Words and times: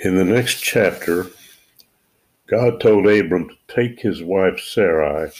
In 0.00 0.14
the 0.14 0.24
next 0.24 0.60
chapter, 0.60 1.26
God 2.46 2.80
told 2.80 3.08
Abram 3.08 3.48
to 3.48 3.56
take 3.66 3.98
his 3.98 4.22
wife 4.22 4.60
Sarai 4.60 5.32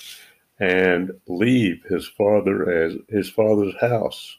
and 0.59 1.13
leave 1.29 1.85
his 1.85 2.09
father 2.09 2.69
as 2.69 2.97
his 3.09 3.31
father's 3.31 3.77
house 3.81 4.37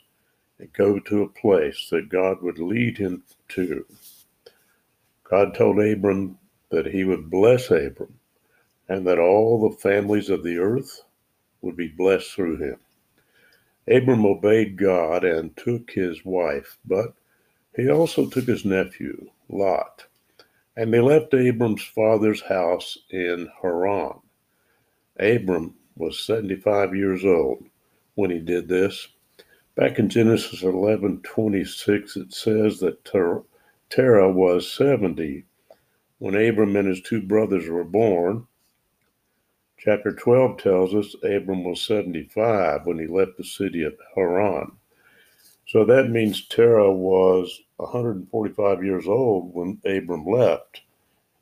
and 0.58 0.74
go 0.74 1.00
to 1.00 1.24
a 1.24 1.30
place 1.30 1.88
that 1.90 2.10
God 2.10 2.42
would 2.42 2.60
lead 2.60 2.98
him 2.98 3.24
to. 3.50 3.86
God 5.24 5.56
told 5.56 5.80
Abram 5.80 6.38
that 6.70 6.88
he 6.88 7.06
would 7.06 7.30
bless 7.30 7.72
Abram 7.72 8.20
and 8.90 9.08
that 9.08 9.20
all 9.20 9.70
the 9.70 9.78
families 9.78 10.30
of 10.30 10.44
the 10.44 10.58
earth 10.58 11.02
would 11.62 11.78
be 11.78 11.88
blessed 11.88 12.30
through 12.34 12.58
him. 12.58 12.78
Abram 13.88 14.26
obeyed 14.26 14.76
God 14.76 15.24
and 15.24 15.56
took 15.56 15.92
his 15.92 16.26
wife, 16.26 16.78
but 16.84 17.14
he 17.74 17.90
also 17.90 18.28
took 18.28 18.48
his 18.48 18.66
nephew, 18.66 19.30
Lot, 19.48 20.04
and 20.80 20.94
they 20.94 21.02
left 21.02 21.34
Abram's 21.34 21.84
father's 21.84 22.42
house 22.42 22.98
in 23.10 23.50
Haran. 23.62 24.18
Abram 25.20 25.76
was 25.98 26.24
75 26.26 26.96
years 26.96 27.26
old 27.26 27.66
when 28.16 28.32
he 28.32 28.40
did 28.40 28.70
this. 28.70 29.10
Back 29.76 30.00
in 30.00 30.08
Genesis 30.08 30.64
11:26 30.64 32.16
it 32.16 32.32
says 32.32 32.80
that 32.80 33.04
Terah 33.90 34.32
was 34.32 34.72
70 34.72 35.44
when 36.20 36.36
Abram 36.36 36.78
and 36.78 36.88
his 36.88 37.02
two 37.02 37.22
brothers 37.24 37.68
were 37.68 37.84
born. 37.84 38.48
Chapter 39.78 40.14
12 40.14 40.62
tells 40.62 40.96
us 40.96 41.14
Abram 41.24 41.66
was 41.66 41.82
75 41.82 42.86
when 42.86 43.00
he 43.00 43.06
left 43.06 43.36
the 43.36 43.44
city 43.44 43.84
of 43.84 43.98
Haran. 44.16 44.79
So 45.70 45.86
that 45.86 46.10
means 46.10 46.48
Terah 46.48 46.92
was 46.92 47.62
145 47.78 48.84
years 48.84 49.08
old 49.08 49.54
when 49.54 49.80
Abram 49.86 50.26
left, 50.26 50.82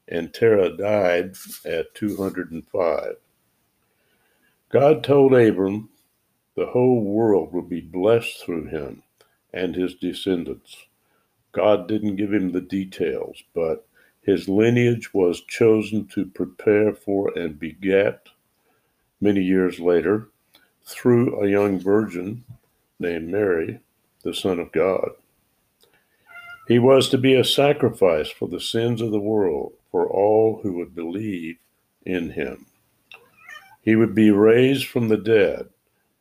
and 0.05 0.33
Terah 0.33 0.75
died 0.75 1.37
at 1.63 1.95
205. 1.95 3.15
God 4.69 5.01
told 5.01 5.33
Abram 5.33 5.87
the 6.55 6.65
whole 6.65 7.05
world 7.05 7.53
would 7.53 7.69
be 7.69 7.79
blessed 7.79 8.43
through 8.43 8.65
him 8.65 9.01
and 9.53 9.75
his 9.75 9.95
descendants. 9.95 10.75
God 11.53 11.87
didn't 11.87 12.17
give 12.17 12.33
him 12.33 12.51
the 12.51 12.59
details, 12.59 13.41
but 13.53 13.87
his 14.21 14.49
lineage 14.49 15.13
was 15.13 15.39
chosen 15.39 16.05
to 16.07 16.25
prepare 16.25 16.93
for 16.93 17.31
and 17.37 17.57
beget 17.57 18.27
many 19.21 19.41
years 19.41 19.79
later 19.79 20.27
through 20.83 21.41
a 21.41 21.47
young 21.49 21.79
virgin 21.79 22.43
named 22.99 23.29
Mary, 23.29 23.79
the 24.27 24.33
Son 24.33 24.59
of 24.59 24.73
God. 24.73 25.11
He 26.67 26.79
was 26.79 27.07
to 27.09 27.17
be 27.17 27.33
a 27.33 27.45
sacrifice 27.45 28.29
for 28.29 28.49
the 28.49 28.59
sins 28.59 29.01
of 29.01 29.11
the 29.11 29.21
world 29.21 29.71
for 29.89 30.05
all 30.05 30.59
who 30.61 30.73
would 30.73 30.93
believe 30.93 31.55
in 32.05 32.31
him. 32.31 32.65
He 33.81 33.95
would 33.95 34.13
be 34.13 34.29
raised 34.31 34.87
from 34.87 35.07
the 35.07 35.17
dead, 35.17 35.69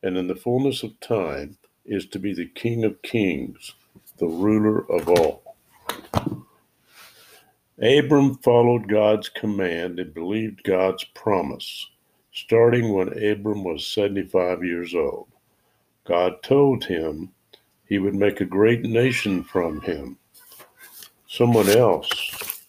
and 0.01 0.17
in 0.17 0.27
the 0.27 0.35
fullness 0.35 0.83
of 0.83 0.97
time 1.01 1.57
is 1.85 2.05
to 2.07 2.17
be 2.17 2.33
the 2.33 2.47
King 2.47 2.85
of 2.85 3.01
kings, 3.01 3.73
the 4.19 4.27
ruler 4.27 4.89
of 4.89 5.09
all. 5.09 5.43
Abram 7.81 8.35
followed 8.35 8.87
God's 8.87 9.27
command 9.27 9.99
and 9.99 10.13
believed 10.13 10.63
God's 10.63 11.03
promise, 11.03 11.89
starting 12.31 12.93
when 12.93 13.09
Abram 13.21 13.65
was 13.65 13.85
75 13.85 14.63
years 14.63 14.95
old. 14.95 15.27
God 16.05 16.41
told 16.41 16.85
him 16.85 17.33
he 17.87 17.99
would 17.99 18.15
make 18.15 18.41
a 18.41 18.45
great 18.45 18.83
nation 18.83 19.43
from 19.43 19.81
him. 19.81 20.17
Someone 21.27 21.69
else 21.69 22.61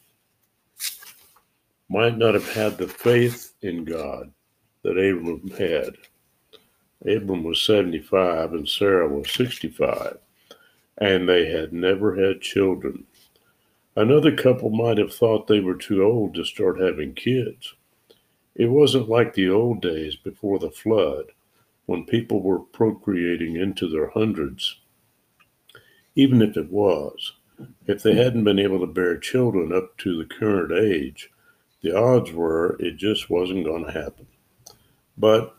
might 1.89 2.19
not 2.19 2.35
have 2.35 2.53
had 2.53 2.79
the 2.79 2.89
faith 2.89 3.55
in 3.63 3.85
God 3.85 4.33
that 4.83 4.99
Abram 4.99 5.51
had. 5.59 5.97
Abram 7.07 7.45
was 7.45 7.63
75 7.63 8.53
and 8.53 8.69
Sarah 8.69 9.09
was 9.09 9.31
65, 9.33 10.19
and 10.99 11.29
they 11.29 11.47
had 11.47 11.73
never 11.73 12.17
had 12.17 12.41
children. 12.41 13.05
Another 13.97 14.35
couple 14.35 14.71
might 14.71 14.99
have 14.99 15.15
thought 15.15 15.47
they 15.47 15.61
were 15.61 15.77
too 15.77 16.03
old 16.05 16.35
to 16.35 16.45
start 16.45 16.81
having 16.81 17.15
kids. 17.15 17.75
It 18.55 18.67
wasn't 18.67 19.09
like 19.09 19.35
the 19.35 19.49
old 19.49 19.81
days 19.81 20.17
before 20.17 20.59
the 20.59 20.71
flood, 20.71 21.27
when 21.87 22.05
people 22.05 22.43
were 22.43 22.59
procreating 22.59 23.57
into 23.57 23.89
their 23.89 24.11
hundreds. 24.11 24.81
Even 26.19 26.43
if 26.43 26.57
it 26.57 26.69
was, 26.69 27.35
if 27.87 28.03
they 28.03 28.17
hadn't 28.17 28.43
been 28.43 28.59
able 28.59 28.81
to 28.81 28.89
bear 28.89 29.17
children 29.17 29.73
up 29.73 29.97
to 29.99 30.19
the 30.19 30.25
current 30.25 30.73
age, 30.73 31.31
the 31.81 31.97
odds 31.97 32.33
were 32.33 32.77
it 32.81 32.97
just 32.97 33.31
wasn't 33.31 33.65
going 33.65 33.85
to 33.85 33.93
happen. 33.93 34.27
But 35.17 35.55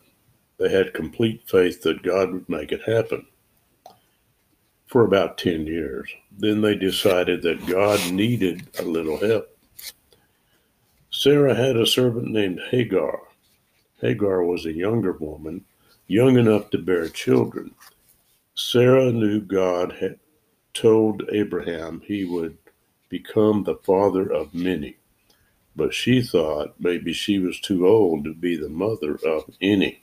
they 0.57 0.69
had 0.69 0.93
complete 0.93 1.47
faith 1.47 1.81
that 1.83 2.03
God 2.03 2.33
would 2.33 2.49
make 2.49 2.73
it 2.73 2.81
happen 2.81 3.25
for 4.85 5.05
about 5.05 5.37
10 5.37 5.65
years. 5.65 6.09
Then 6.37 6.59
they 6.59 6.75
decided 6.75 7.41
that 7.43 7.65
God 7.65 8.11
needed 8.11 8.67
a 8.79 8.83
little 8.83 9.17
help. 9.17 9.57
Sarah 11.09 11.55
had 11.55 11.77
a 11.77 11.87
servant 11.87 12.27
named 12.27 12.59
Hagar. 12.69 13.21
Hagar 14.01 14.43
was 14.43 14.65
a 14.65 14.73
younger 14.73 15.13
woman, 15.13 15.63
young 16.07 16.37
enough 16.37 16.69
to 16.71 16.77
bear 16.77 17.07
children. 17.07 17.73
Sarah 18.55 19.13
knew 19.13 19.39
God 19.39 19.93
had 19.93 20.19
told 20.79 21.23
Abraham 21.33 22.01
he 22.05 22.23
would 22.23 22.57
become 23.09 23.63
the 23.63 23.75
father 23.75 24.31
of 24.31 24.53
many, 24.53 24.95
but 25.75 25.93
she 25.93 26.21
thought 26.21 26.79
maybe 26.79 27.11
she 27.11 27.37
was 27.37 27.59
too 27.59 27.85
old 27.85 28.23
to 28.23 28.33
be 28.33 28.55
the 28.55 28.69
mother 28.69 29.19
of 29.25 29.43
any. 29.61 30.01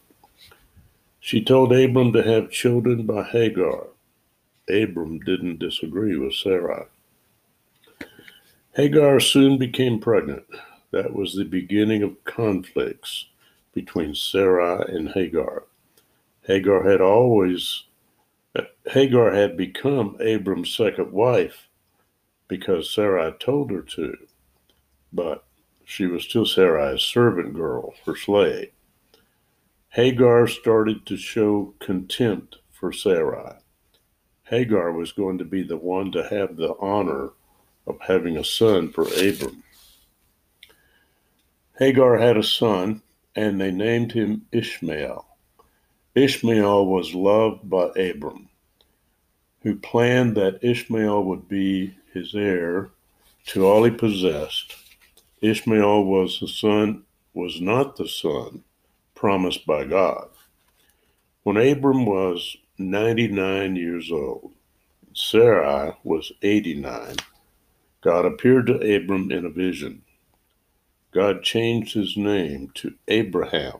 She 1.18 1.42
told 1.42 1.72
Abram 1.72 2.12
to 2.12 2.22
have 2.22 2.50
children 2.50 3.06
by 3.06 3.22
Hagar. 3.24 3.86
Abram 4.68 5.18
didn't 5.20 5.60
disagree 5.60 6.16
with 6.18 6.34
Sarai. 6.34 6.84
Hagar 8.74 9.18
soon 9.18 9.56
became 9.56 9.98
pregnant. 9.98 10.44
That 10.90 11.14
was 11.14 11.34
the 11.34 11.44
beginning 11.44 12.02
of 12.02 12.22
conflicts 12.24 13.26
between 13.72 14.14
Sarai 14.14 14.84
and 14.94 15.08
Hagar. 15.08 15.64
Hagar 16.42 16.88
had 16.88 17.00
always 17.00 17.84
Hagar 18.86 19.32
had 19.32 19.56
become 19.56 20.16
Abram's 20.20 20.74
second 20.74 21.12
wife 21.12 21.68
because 22.48 22.92
Sarai 22.92 23.32
told 23.38 23.70
her 23.70 23.82
to, 23.82 24.16
but 25.12 25.44
she 25.84 26.06
was 26.06 26.24
still 26.24 26.46
Sarai's 26.46 27.02
servant 27.02 27.54
girl, 27.54 27.94
her 28.04 28.16
slave. 28.16 28.70
Hagar 29.90 30.46
started 30.46 31.06
to 31.06 31.16
show 31.16 31.74
contempt 31.78 32.58
for 32.70 32.92
Sarai. 32.92 33.56
Hagar 34.44 34.92
was 34.92 35.12
going 35.12 35.38
to 35.38 35.44
be 35.44 35.62
the 35.62 35.76
one 35.76 36.12
to 36.12 36.28
have 36.28 36.56
the 36.56 36.74
honor 36.80 37.30
of 37.86 37.98
having 38.00 38.36
a 38.36 38.44
son 38.44 38.90
for 38.90 39.04
Abram. 39.04 39.62
Hagar 41.78 42.18
had 42.18 42.36
a 42.36 42.42
son, 42.42 43.02
and 43.34 43.60
they 43.60 43.70
named 43.70 44.12
him 44.12 44.46
Ishmael. 44.52 45.26
Ishmael 46.14 46.86
was 46.86 47.14
loved 47.14 47.68
by 47.68 47.88
Abram, 47.96 48.45
who 49.66 49.74
planned 49.74 50.36
that 50.36 50.62
Ishmael 50.62 51.24
would 51.24 51.48
be 51.48 51.92
his 52.14 52.36
heir 52.36 52.90
to 53.46 53.66
all 53.66 53.82
he 53.82 53.90
possessed. 53.90 54.76
Ishmael 55.40 56.04
was 56.04 56.38
the 56.38 56.46
son, 56.46 57.02
was 57.34 57.60
not 57.60 57.96
the 57.96 58.06
son 58.06 58.62
promised 59.16 59.66
by 59.66 59.84
God. 59.84 60.28
When 61.42 61.56
Abram 61.56 62.06
was 62.06 62.56
99 62.78 63.74
years 63.74 64.12
old. 64.12 64.52
Sarai 65.12 65.96
was 66.04 66.30
89. 66.42 67.16
God 68.02 68.24
appeared 68.24 68.68
to 68.68 68.74
Abram 68.74 69.32
in 69.32 69.44
a 69.46 69.50
vision. 69.50 70.02
God 71.10 71.42
changed 71.42 71.92
his 71.92 72.16
name 72.16 72.70
to 72.74 72.94
Abraham 73.08 73.78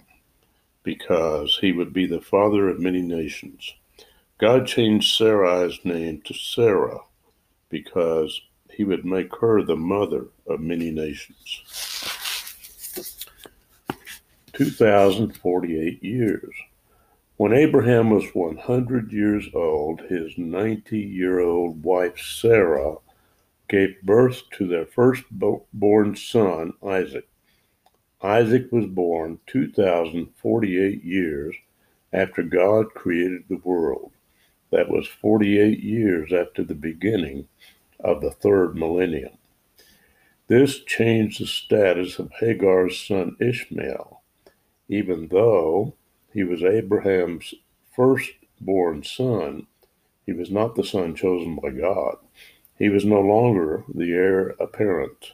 because 0.82 1.58
he 1.60 1.70
would 1.70 1.92
be 1.92 2.06
the 2.06 2.20
father 2.20 2.68
of 2.68 2.80
many 2.80 3.02
nations. 3.02 3.72
God 4.38 4.66
changed 4.66 5.18
Sarai's 5.18 5.82
name 5.82 6.20
to 6.26 6.34
Sarah 6.34 7.00
because 7.70 8.38
he 8.70 8.84
would 8.84 9.02
make 9.02 9.34
her 9.36 9.62
the 9.62 9.76
mother 9.76 10.26
of 10.46 10.60
many 10.60 10.90
nations. 10.90 11.62
2048 14.52 16.04
years. 16.04 16.54
When 17.38 17.54
Abraham 17.54 18.10
was 18.10 18.26
100 18.34 19.10
years 19.10 19.46
old, 19.54 20.00
his 20.02 20.36
90 20.36 20.98
year 20.98 21.40
old 21.40 21.82
wife 21.82 22.18
Sarah 22.18 22.96
gave 23.68 24.02
birth 24.02 24.42
to 24.58 24.66
their 24.66 24.84
firstborn 24.84 26.14
son, 26.14 26.74
Isaac. 26.86 27.26
Isaac 28.22 28.70
was 28.70 28.86
born 28.86 29.38
2,048 29.46 31.02
years 31.02 31.56
after 32.12 32.42
God 32.42 32.92
created 32.92 33.44
the 33.48 33.60
world. 33.64 34.12
That 34.76 34.90
was 34.90 35.08
48 35.08 35.82
years 35.82 36.34
after 36.34 36.62
the 36.62 36.74
beginning 36.74 37.48
of 37.98 38.20
the 38.20 38.30
third 38.30 38.76
millennium. 38.76 39.38
This 40.48 40.84
changed 40.84 41.40
the 41.40 41.46
status 41.46 42.18
of 42.18 42.30
Hagar's 42.40 43.00
son 43.00 43.38
Ishmael, 43.40 44.20
even 44.90 45.28
though 45.28 45.94
he 46.30 46.44
was 46.44 46.62
Abraham's 46.62 47.54
firstborn 47.94 49.02
son. 49.02 49.66
He 50.26 50.34
was 50.34 50.50
not 50.50 50.74
the 50.74 50.84
son 50.84 51.14
chosen 51.14 51.56
by 51.56 51.70
God. 51.70 52.16
He 52.78 52.90
was 52.90 53.06
no 53.06 53.22
longer 53.22 53.82
the 53.94 54.12
heir 54.12 54.48
apparent. 54.60 55.32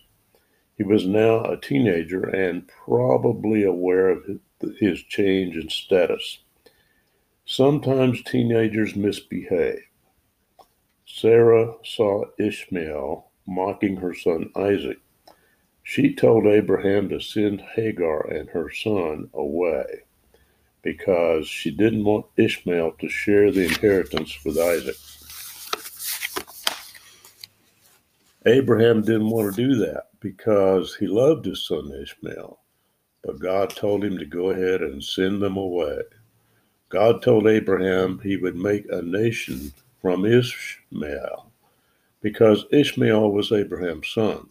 He 0.78 0.84
was 0.84 1.04
now 1.04 1.42
a 1.42 1.56
teenager 1.56 2.22
and 2.22 2.68
probably 2.68 3.64
aware 3.64 4.08
of 4.08 4.38
his 4.78 5.02
change 5.02 5.56
in 5.56 5.68
status. 5.68 6.38
Sometimes 7.52 8.22
teenagers 8.22 8.96
misbehave. 8.96 9.82
Sarah 11.04 11.74
saw 11.84 12.24
Ishmael 12.38 13.30
mocking 13.46 13.94
her 13.96 14.14
son 14.14 14.50
Isaac. 14.56 14.96
She 15.82 16.14
told 16.14 16.46
Abraham 16.46 17.10
to 17.10 17.20
send 17.20 17.60
Hagar 17.60 18.26
and 18.28 18.48
her 18.48 18.70
son 18.70 19.28
away 19.34 19.84
because 20.80 21.46
she 21.46 21.70
didn't 21.70 22.04
want 22.04 22.24
Ishmael 22.38 22.92
to 22.92 23.08
share 23.10 23.52
the 23.52 23.66
inheritance 23.66 24.38
with 24.46 24.56
Isaac. 24.56 24.96
Abraham 28.46 29.02
didn't 29.02 29.28
want 29.28 29.54
to 29.54 29.68
do 29.68 29.74
that 29.74 30.04
because 30.20 30.96
he 30.96 31.06
loved 31.06 31.44
his 31.44 31.66
son 31.66 31.92
Ishmael, 32.02 32.60
but 33.22 33.40
God 33.40 33.68
told 33.76 34.02
him 34.02 34.16
to 34.16 34.24
go 34.24 34.52
ahead 34.52 34.80
and 34.80 35.04
send 35.04 35.42
them 35.42 35.58
away. 35.58 36.00
God 36.92 37.22
told 37.22 37.46
Abraham 37.46 38.18
he 38.18 38.36
would 38.36 38.54
make 38.54 38.84
a 38.90 39.00
nation 39.00 39.72
from 40.02 40.26
Ishmael 40.26 41.50
because 42.20 42.66
Ishmael 42.70 43.32
was 43.32 43.50
Abraham's 43.50 44.10
son. 44.10 44.50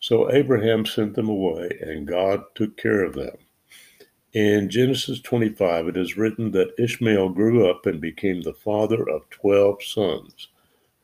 So 0.00 0.32
Abraham 0.32 0.86
sent 0.86 1.14
them 1.14 1.28
away, 1.28 1.68
and 1.82 2.06
God 2.06 2.44
took 2.54 2.78
care 2.78 3.04
of 3.04 3.12
them. 3.12 3.36
In 4.32 4.70
Genesis 4.70 5.20
25, 5.20 5.88
it 5.88 5.96
is 5.98 6.16
written 6.16 6.50
that 6.52 6.74
Ishmael 6.78 7.28
grew 7.28 7.68
up 7.70 7.84
and 7.84 8.00
became 8.00 8.40
the 8.40 8.54
father 8.54 9.06
of 9.06 9.28
12 9.28 9.82
sons, 9.82 10.48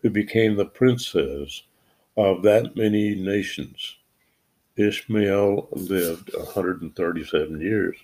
who 0.00 0.08
became 0.08 0.56
the 0.56 0.64
princes 0.64 1.64
of 2.16 2.42
that 2.44 2.76
many 2.76 3.14
nations. 3.14 3.96
Ishmael 4.76 5.68
lived 5.72 6.34
137 6.34 7.60
years. 7.60 7.96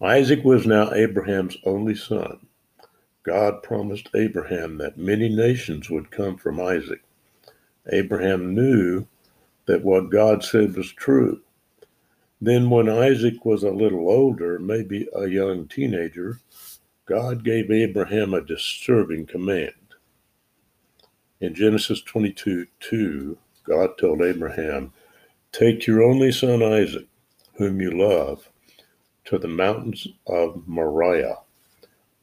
Isaac 0.00 0.44
was 0.44 0.64
now 0.64 0.92
Abraham's 0.92 1.56
only 1.64 1.96
son. 1.96 2.46
God 3.24 3.62
promised 3.64 4.08
Abraham 4.14 4.78
that 4.78 4.96
many 4.96 5.28
nations 5.28 5.90
would 5.90 6.10
come 6.10 6.36
from 6.36 6.60
Isaac. 6.60 7.02
Abraham 7.90 8.54
knew 8.54 9.06
that 9.66 9.84
what 9.84 10.10
God 10.10 10.44
said 10.44 10.76
was 10.76 10.92
true. 10.92 11.40
Then, 12.40 12.70
when 12.70 12.88
Isaac 12.88 13.44
was 13.44 13.64
a 13.64 13.70
little 13.70 14.08
older, 14.08 14.60
maybe 14.60 15.08
a 15.14 15.26
young 15.26 15.66
teenager, 15.66 16.38
God 17.04 17.42
gave 17.42 17.70
Abraham 17.70 18.34
a 18.34 18.40
disturbing 18.40 19.26
command. 19.26 19.72
In 21.40 21.54
Genesis 21.54 22.02
22 22.02 22.66
2, 22.78 23.38
God 23.64 23.98
told 23.98 24.22
Abraham, 24.22 24.92
Take 25.50 25.86
your 25.86 26.02
only 26.02 26.30
son 26.30 26.62
Isaac, 26.62 27.06
whom 27.54 27.80
you 27.80 27.90
love, 27.90 28.48
to 29.28 29.38
the 29.38 29.46
mountains 29.46 30.08
of 30.26 30.66
Moriah. 30.66 31.36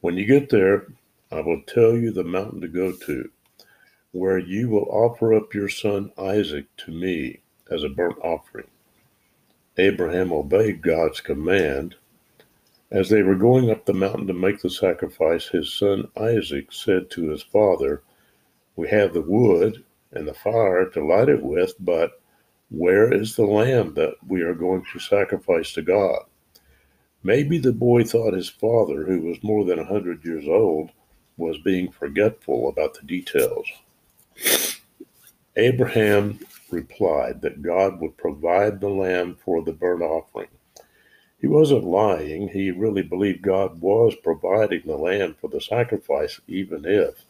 When 0.00 0.16
you 0.16 0.26
get 0.26 0.50
there, 0.50 0.88
I 1.30 1.40
will 1.40 1.62
tell 1.62 1.96
you 1.96 2.10
the 2.10 2.24
mountain 2.24 2.60
to 2.62 2.68
go 2.68 2.90
to, 2.90 3.30
where 4.10 4.38
you 4.38 4.68
will 4.68 4.88
offer 4.90 5.32
up 5.32 5.54
your 5.54 5.68
son 5.68 6.10
Isaac 6.18 6.64
to 6.78 6.90
me 6.90 7.38
as 7.70 7.84
a 7.84 7.88
burnt 7.88 8.18
offering. 8.24 8.66
Abraham 9.78 10.32
obeyed 10.32 10.82
God's 10.82 11.20
command. 11.20 11.94
As 12.90 13.08
they 13.08 13.22
were 13.22 13.36
going 13.36 13.70
up 13.70 13.86
the 13.86 13.94
mountain 13.94 14.26
to 14.26 14.32
make 14.32 14.60
the 14.60 14.70
sacrifice, 14.70 15.46
his 15.46 15.72
son 15.72 16.08
Isaac 16.16 16.72
said 16.72 17.08
to 17.10 17.30
his 17.30 17.42
father, 17.42 18.02
we 18.74 18.88
have 18.88 19.14
the 19.14 19.22
wood 19.22 19.84
and 20.10 20.26
the 20.26 20.34
fire 20.34 20.86
to 20.86 21.06
light 21.06 21.28
it 21.28 21.42
with, 21.42 21.72
but 21.78 22.20
where 22.70 23.12
is 23.12 23.36
the 23.36 23.46
lamb 23.46 23.94
that 23.94 24.14
we 24.26 24.42
are 24.42 24.54
going 24.54 24.84
to 24.92 24.98
sacrifice 24.98 25.72
to 25.74 25.82
God? 25.82 26.24
Maybe 27.26 27.58
the 27.58 27.72
boy 27.72 28.04
thought 28.04 28.34
his 28.34 28.48
father, 28.48 29.02
who 29.02 29.20
was 29.22 29.42
more 29.42 29.64
than 29.64 29.80
a 29.80 29.84
hundred 29.84 30.24
years 30.24 30.46
old, 30.46 30.90
was 31.36 31.58
being 31.58 31.90
forgetful 31.90 32.68
about 32.68 32.94
the 32.94 33.04
details. 33.04 33.66
Abraham 35.56 36.38
replied 36.70 37.42
that 37.42 37.62
God 37.62 38.00
would 38.00 38.16
provide 38.16 38.80
the 38.80 38.90
lamb 38.90 39.36
for 39.44 39.60
the 39.60 39.72
burnt 39.72 40.02
offering. 40.02 40.46
He 41.40 41.48
wasn't 41.48 41.82
lying. 41.82 42.46
He 42.46 42.70
really 42.70 43.02
believed 43.02 43.42
God 43.42 43.80
was 43.80 44.14
providing 44.22 44.82
the 44.86 44.96
lamb 44.96 45.34
for 45.40 45.50
the 45.50 45.60
sacrifice, 45.60 46.40
even 46.46 46.84
if 46.84 47.24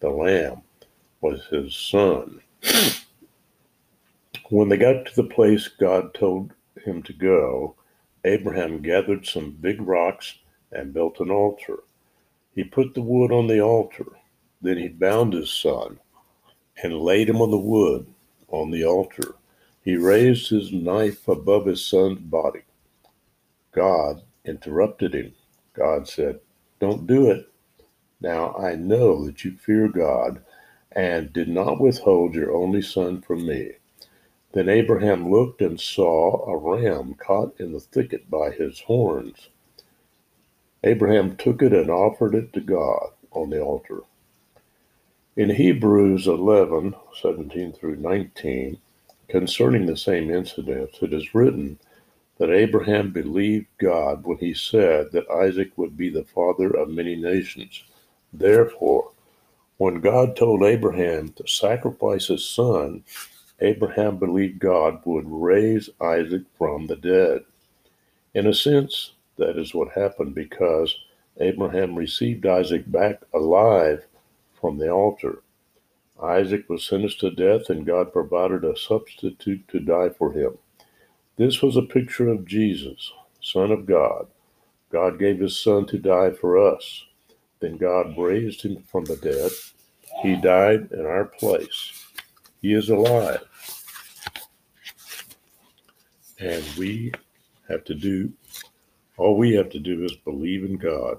the 0.00 0.08
lamb 0.08 0.62
was 1.20 1.44
his 1.48 1.76
son. 1.76 2.40
When 4.48 4.70
they 4.70 4.78
got 4.78 5.04
to 5.04 5.14
the 5.14 5.28
place 5.28 5.68
God 5.68 6.14
told 6.14 6.54
him 6.86 7.02
to 7.02 7.12
go, 7.12 7.76
Abraham 8.24 8.82
gathered 8.82 9.26
some 9.26 9.52
big 9.52 9.80
rocks 9.80 10.36
and 10.70 10.94
built 10.94 11.20
an 11.20 11.30
altar. 11.30 11.80
He 12.54 12.64
put 12.64 12.94
the 12.94 13.02
wood 13.02 13.32
on 13.32 13.46
the 13.46 13.60
altar. 13.60 14.06
Then 14.60 14.78
he 14.78 14.88
bound 14.88 15.32
his 15.32 15.50
son 15.50 15.98
and 16.82 16.98
laid 17.00 17.28
him 17.28 17.40
on 17.40 17.50
the 17.50 17.58
wood 17.58 18.06
on 18.48 18.70
the 18.70 18.84
altar. 18.84 19.34
He 19.84 19.96
raised 19.96 20.50
his 20.50 20.72
knife 20.72 21.26
above 21.26 21.66
his 21.66 21.84
son's 21.84 22.20
body. 22.20 22.62
God 23.72 24.22
interrupted 24.44 25.14
him. 25.14 25.34
God 25.74 26.08
said, 26.08 26.40
Don't 26.80 27.06
do 27.06 27.30
it. 27.30 27.48
Now 28.20 28.54
I 28.54 28.76
know 28.76 29.26
that 29.26 29.44
you 29.44 29.56
fear 29.56 29.88
God 29.88 30.44
and 30.92 31.32
did 31.32 31.48
not 31.48 31.80
withhold 31.80 32.34
your 32.34 32.54
only 32.54 32.82
son 32.82 33.22
from 33.22 33.46
me. 33.46 33.72
Then 34.52 34.68
Abraham 34.68 35.30
looked 35.30 35.62
and 35.62 35.80
saw 35.80 36.44
a 36.46 36.56
ram 36.56 37.14
caught 37.14 37.58
in 37.58 37.72
the 37.72 37.80
thicket 37.80 38.30
by 38.30 38.50
his 38.50 38.80
horns. 38.80 39.48
Abraham 40.84 41.36
took 41.36 41.62
it 41.62 41.72
and 41.72 41.90
offered 41.90 42.34
it 42.34 42.52
to 42.52 42.60
God 42.60 43.10
on 43.30 43.50
the 43.50 43.60
altar. 43.60 44.00
In 45.36 45.48
Hebrews 45.48 46.26
11 46.26 46.94
17 47.20 47.72
through 47.72 47.96
19, 47.96 48.78
concerning 49.28 49.86
the 49.86 49.96
same 49.96 50.30
incident, 50.30 50.90
it 51.00 51.12
is 51.14 51.34
written 51.34 51.78
that 52.38 52.50
Abraham 52.50 53.12
believed 53.12 53.66
God 53.78 54.24
when 54.24 54.38
he 54.38 54.52
said 54.52 55.12
that 55.12 55.30
Isaac 55.30 55.70
would 55.78 55.96
be 55.96 56.10
the 56.10 56.24
father 56.24 56.70
of 56.70 56.90
many 56.90 57.16
nations. 57.16 57.84
Therefore, 58.32 59.12
when 59.78 60.00
God 60.00 60.36
told 60.36 60.62
Abraham 60.62 61.30
to 61.30 61.46
sacrifice 61.46 62.26
his 62.26 62.44
son, 62.46 63.04
Abraham 63.62 64.18
believed 64.18 64.58
God 64.58 65.00
would 65.04 65.24
raise 65.26 65.88
Isaac 66.00 66.42
from 66.58 66.88
the 66.88 66.96
dead. 66.96 67.44
In 68.34 68.48
a 68.48 68.54
sense, 68.54 69.12
that 69.36 69.56
is 69.56 69.72
what 69.72 69.92
happened 69.92 70.34
because 70.34 70.96
Abraham 71.38 71.94
received 71.94 72.44
Isaac 72.44 72.90
back 72.90 73.22
alive 73.32 74.04
from 74.60 74.78
the 74.78 74.90
altar. 74.90 75.42
Isaac 76.20 76.68
was 76.68 76.84
sentenced 76.84 77.20
to 77.20 77.30
death, 77.30 77.70
and 77.70 77.86
God 77.86 78.12
provided 78.12 78.64
a 78.64 78.76
substitute 78.76 79.66
to 79.68 79.78
die 79.78 80.08
for 80.10 80.32
him. 80.32 80.58
This 81.36 81.62
was 81.62 81.76
a 81.76 81.82
picture 81.82 82.28
of 82.28 82.44
Jesus, 82.44 83.12
Son 83.40 83.70
of 83.70 83.86
God. 83.86 84.26
God 84.90 85.18
gave 85.20 85.38
his 85.38 85.58
Son 85.58 85.86
to 85.86 85.98
die 85.98 86.30
for 86.30 86.58
us. 86.58 87.04
Then 87.60 87.76
God 87.76 88.18
raised 88.18 88.62
him 88.62 88.82
from 88.90 89.04
the 89.04 89.16
dead. 89.16 89.52
He 90.20 90.36
died 90.36 90.88
in 90.92 91.06
our 91.06 91.24
place. 91.24 92.06
He 92.60 92.74
is 92.74 92.90
alive. 92.90 93.42
And 96.42 96.64
we 96.76 97.12
have 97.68 97.84
to 97.84 97.94
do, 97.94 98.32
all 99.16 99.36
we 99.36 99.54
have 99.54 99.70
to 99.70 99.78
do 99.78 100.04
is 100.04 100.16
believe 100.16 100.64
in 100.64 100.76
God 100.76 101.18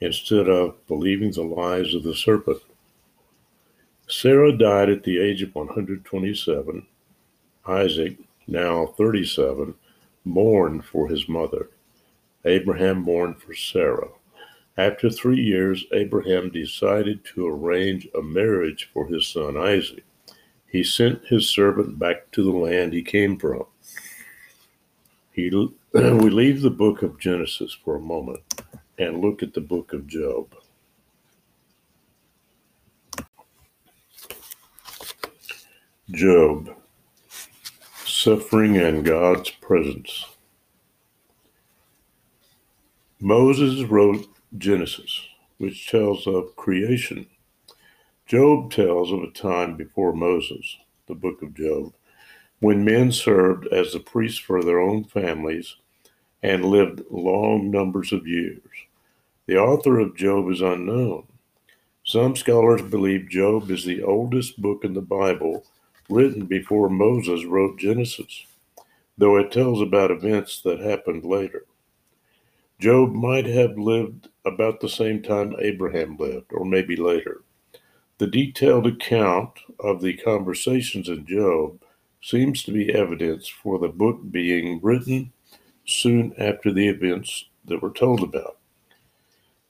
instead 0.00 0.48
of 0.48 0.86
believing 0.86 1.32
the 1.32 1.42
lies 1.42 1.92
of 1.92 2.04
the 2.04 2.14
serpent. 2.14 2.62
Sarah 4.06 4.56
died 4.56 4.90
at 4.90 5.02
the 5.02 5.18
age 5.18 5.42
of 5.42 5.52
127. 5.56 6.86
Isaac, 7.66 8.16
now 8.46 8.86
37, 8.86 9.74
mourned 10.24 10.84
for 10.84 11.08
his 11.08 11.28
mother. 11.28 11.70
Abraham 12.44 13.02
mourned 13.02 13.42
for 13.42 13.54
Sarah. 13.54 14.10
After 14.76 15.10
three 15.10 15.40
years, 15.40 15.84
Abraham 15.92 16.50
decided 16.50 17.24
to 17.34 17.48
arrange 17.48 18.06
a 18.14 18.22
marriage 18.22 18.88
for 18.92 19.08
his 19.08 19.26
son 19.26 19.56
Isaac. 19.56 20.04
He 20.68 20.84
sent 20.84 21.26
his 21.26 21.50
servant 21.50 21.98
back 21.98 22.30
to 22.32 22.44
the 22.44 22.56
land 22.56 22.92
he 22.92 23.02
came 23.02 23.36
from. 23.36 23.64
He, 25.34 25.50
we 25.92 26.30
leave 26.30 26.62
the 26.62 26.70
book 26.70 27.02
of 27.02 27.18
Genesis 27.18 27.76
for 27.84 27.96
a 27.96 28.00
moment 28.00 28.38
and 28.96 29.20
look 29.20 29.42
at 29.42 29.52
the 29.52 29.60
book 29.60 29.92
of 29.92 30.06
Job. 30.06 30.54
Job 36.08 36.70
Suffering 38.04 38.76
and 38.76 39.04
God's 39.04 39.50
Presence. 39.50 40.24
Moses 43.20 43.82
wrote 43.88 44.28
Genesis, 44.56 45.20
which 45.58 45.90
tells 45.90 46.28
of 46.28 46.54
creation. 46.54 47.26
Job 48.26 48.70
tells 48.70 49.10
of 49.10 49.24
a 49.24 49.30
time 49.32 49.76
before 49.76 50.12
Moses, 50.12 50.76
the 51.08 51.14
book 51.16 51.42
of 51.42 51.54
Job, 51.54 51.92
when 52.60 52.84
men 52.84 53.12
served 53.12 53.66
as 53.68 53.92
the 53.92 54.00
priests 54.00 54.38
for 54.38 54.62
their 54.62 54.80
own 54.80 55.04
families 55.04 55.76
and 56.42 56.64
lived 56.64 57.02
long 57.10 57.70
numbers 57.70 58.12
of 58.12 58.26
years. 58.26 58.60
The 59.46 59.58
author 59.58 59.98
of 59.98 60.16
Job 60.16 60.50
is 60.50 60.60
unknown. 60.60 61.26
Some 62.04 62.36
scholars 62.36 62.82
believe 62.82 63.30
Job 63.30 63.70
is 63.70 63.84
the 63.84 64.02
oldest 64.02 64.60
book 64.60 64.84
in 64.84 64.94
the 64.94 65.00
Bible 65.00 65.64
written 66.10 66.44
before 66.46 66.90
Moses 66.90 67.44
wrote 67.44 67.78
Genesis, 67.78 68.44
though 69.16 69.36
it 69.36 69.50
tells 69.50 69.80
about 69.80 70.10
events 70.10 70.60
that 70.62 70.80
happened 70.80 71.24
later. 71.24 71.64
Job 72.78 73.12
might 73.12 73.46
have 73.46 73.78
lived 73.78 74.28
about 74.44 74.80
the 74.80 74.88
same 74.88 75.22
time 75.22 75.54
Abraham 75.58 76.16
lived, 76.18 76.52
or 76.52 76.64
maybe 76.64 76.96
later. 76.96 77.42
The 78.18 78.26
detailed 78.26 78.86
account 78.86 79.52
of 79.80 80.00
the 80.00 80.14
conversations 80.14 81.08
in 81.08 81.24
Job 81.26 81.80
seems 82.24 82.62
to 82.62 82.72
be 82.72 82.94
evidence 82.94 83.46
for 83.46 83.78
the 83.78 83.88
book 83.88 84.18
being 84.30 84.80
written 84.82 85.30
soon 85.84 86.32
after 86.38 86.72
the 86.72 86.88
events 86.88 87.44
that 87.66 87.82
were 87.82 87.90
told 87.90 88.22
about. 88.22 88.56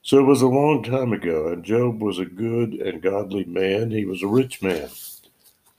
So 0.01 0.19
it 0.19 0.27
was 0.27 0.41
a 0.41 0.47
long 0.47 0.81
time 0.81 1.11
ago, 1.11 1.49
and 1.49 1.65
Job 1.65 2.01
was 2.01 2.17
a 2.17 2.25
good 2.25 2.75
and 2.75 3.01
godly 3.01 3.43
man. 3.43 3.91
He 3.91 4.05
was 4.05 4.23
a 4.23 4.27
rich 4.27 4.61
man. 4.61 4.87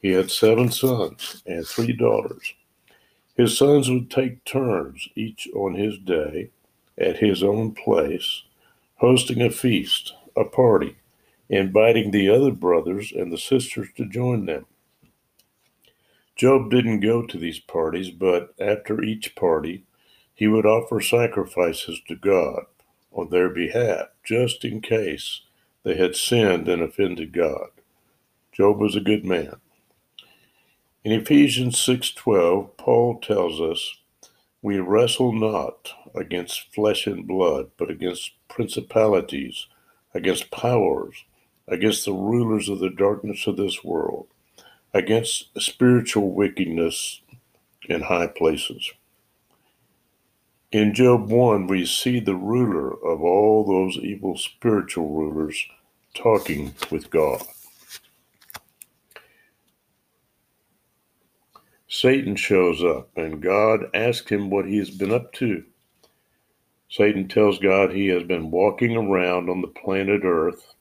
He 0.03 0.11
had 0.11 0.31
seven 0.31 0.71
sons 0.71 1.43
and 1.47 1.67
three 1.67 1.95
daughters. 1.95 2.53
His 3.39 3.57
sons 3.57 3.89
would 3.89 4.11
take 4.11 4.45
turns, 4.45 5.09
each 5.17 5.49
on 5.55 5.75
his 5.75 5.97
day, 5.99 6.51
at 6.99 7.17
his 7.17 7.43
own 7.43 7.73
place, 7.73 8.43
hosting 8.97 9.41
a 9.41 9.49
feast, 9.49 10.13
a 10.37 10.45
party, 10.45 10.97
inviting 11.49 12.11
the 12.11 12.29
other 12.29 12.51
brothers 12.51 13.13
and 13.17 13.33
the 13.33 13.39
sisters 13.39 13.89
to 13.97 14.05
join 14.05 14.45
them. 14.45 14.67
Job 16.37 16.71
didn't 16.71 17.01
go 17.01 17.23
to 17.23 17.39
these 17.39 17.59
parties, 17.59 18.11
but 18.11 18.55
after 18.61 19.03
each 19.03 19.35
party, 19.35 19.85
he 20.35 20.47
would 20.47 20.67
offer 20.67 21.01
sacrifices 21.01 21.99
to 22.09 22.15
God 22.15 22.67
on 23.11 23.31
their 23.31 23.49
behalf, 23.49 24.09
just 24.23 24.63
in 24.63 24.83
case 24.83 25.41
they 25.83 25.97
had 25.97 26.15
sinned 26.15 26.69
and 26.69 26.83
offended 26.83 27.33
God. 27.33 27.71
Job 28.53 28.79
was 28.79 28.95
a 28.95 29.01
good 29.01 29.25
man. 29.25 29.57
In 31.05 31.13
Ephesians 31.13 31.79
6:12, 31.79 32.77
Paul 32.77 33.19
tells 33.21 33.59
us, 33.59 34.01
"We 34.61 34.79
wrestle 34.79 35.33
not 35.33 35.95
against 36.15 36.75
flesh 36.75 37.07
and 37.07 37.27
blood, 37.27 37.71
but 37.79 37.91
against 37.91 38.33
principalities, 38.49 39.69
against 40.13 40.51
powers, 40.51 41.25
against 41.67 42.05
the 42.05 42.13
rulers 42.13 42.69
of 42.69 42.81
the 42.81 42.91
darkness 42.91 43.47
of 43.47 43.57
this 43.57 43.83
world, 43.83 44.29
against 44.97 45.61
spiritual 45.61 46.31
wickedness 46.31 47.21
in 47.89 48.01
high 48.03 48.27
places." 48.27 48.93
In 50.73 50.95
Job 50.95 51.31
1, 51.31 51.67
we 51.67 51.87
see 51.87 52.19
the 52.19 52.35
ruler 52.35 52.93
of 53.05 53.23
all 53.23 53.65
those 53.65 53.97
evil 53.99 54.37
spiritual 54.37 55.09
rulers 55.09 55.65
talking 56.15 56.75
with 56.91 57.11
God. 57.11 57.43
Satan 61.89 62.37
shows 62.37 62.83
up, 62.83 63.17
and 63.17 63.41
God 63.41 63.89
asks 63.95 64.31
him 64.31 64.51
what 64.51 64.67
he 64.67 64.77
has 64.79 64.91
been 64.91 65.13
up 65.13 65.33
to. 65.35 65.65
Satan 66.89 67.29
tells 67.29 67.59
God 67.59 67.93
he 67.93 68.09
has 68.09 68.25
been 68.25 68.51
walking 68.51 68.97
around 68.97 69.49
on 69.49 69.61
the 69.61 69.69
planet 69.69 70.23
Earth. 70.25 70.75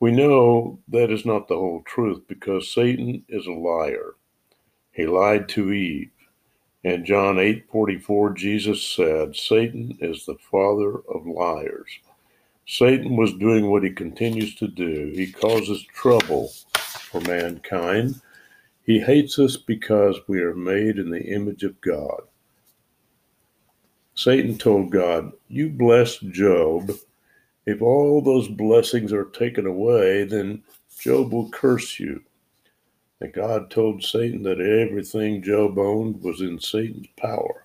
We 0.00 0.12
know 0.12 0.80
that 0.88 1.10
is 1.10 1.24
not 1.26 1.48
the 1.48 1.56
whole 1.56 1.82
truth 1.86 2.22
because 2.28 2.72
Satan 2.72 3.24
is 3.28 3.46
a 3.46 3.52
liar. 3.52 4.14
He 4.92 5.06
lied 5.06 5.48
to 5.50 5.72
Eve. 5.72 6.10
In 6.84 7.04
John 7.04 7.36
8:44 7.36 8.34
Jesus 8.36 8.82
said, 8.82 9.36
Satan 9.36 9.98
is 10.00 10.26
the 10.26 10.36
father 10.36 11.00
of 11.08 11.26
liars. 11.26 11.98
Satan 12.66 13.16
was 13.16 13.32
doing 13.34 13.70
what 13.70 13.84
he 13.84 13.90
continues 13.90 14.54
to 14.56 14.68
do. 14.68 15.12
He 15.14 15.32
causes 15.32 15.84
trouble 15.84 16.52
for 16.74 17.20
mankind 17.22 18.20
he 18.86 19.00
hates 19.00 19.38
us 19.40 19.56
because 19.56 20.16
we 20.28 20.40
are 20.40 20.54
made 20.54 20.98
in 20.98 21.10
the 21.10 21.22
image 21.22 21.64
of 21.64 21.80
God. 21.80 22.22
Satan 24.14 24.56
told 24.56 24.90
God, 24.92 25.32
You 25.48 25.68
blessed 25.70 26.30
Job. 26.30 26.92
If 27.66 27.82
all 27.82 28.22
those 28.22 28.48
blessings 28.48 29.12
are 29.12 29.24
taken 29.24 29.66
away, 29.66 30.24
then 30.24 30.62
Job 31.00 31.32
will 31.32 31.50
curse 31.50 31.98
you. 31.98 32.22
And 33.20 33.32
God 33.32 33.70
told 33.70 34.04
Satan 34.04 34.42
that 34.44 34.60
everything 34.60 35.42
Job 35.42 35.78
owned 35.78 36.22
was 36.22 36.40
in 36.40 36.60
Satan's 36.60 37.08
power, 37.16 37.64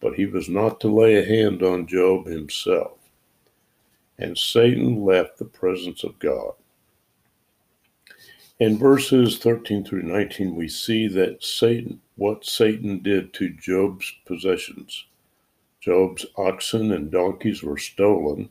but 0.00 0.14
he 0.14 0.26
was 0.26 0.48
not 0.48 0.80
to 0.80 0.88
lay 0.88 1.16
a 1.16 1.24
hand 1.24 1.62
on 1.62 1.86
Job 1.86 2.26
himself. 2.26 2.98
And 4.18 4.38
Satan 4.38 5.04
left 5.04 5.38
the 5.38 5.44
presence 5.44 6.04
of 6.04 6.18
God. 6.18 6.52
In 8.58 8.76
verses 8.76 9.38
13 9.38 9.84
through 9.84 10.02
19, 10.02 10.54
we 10.54 10.68
see 10.68 11.08
that 11.08 11.42
Satan, 11.42 12.00
what 12.16 12.44
Satan 12.44 13.02
did 13.02 13.32
to 13.34 13.48
Job's 13.48 14.12
possessions. 14.26 15.06
Job's 15.80 16.26
oxen 16.36 16.92
and 16.92 17.10
donkeys 17.10 17.62
were 17.62 17.78
stolen, 17.78 18.50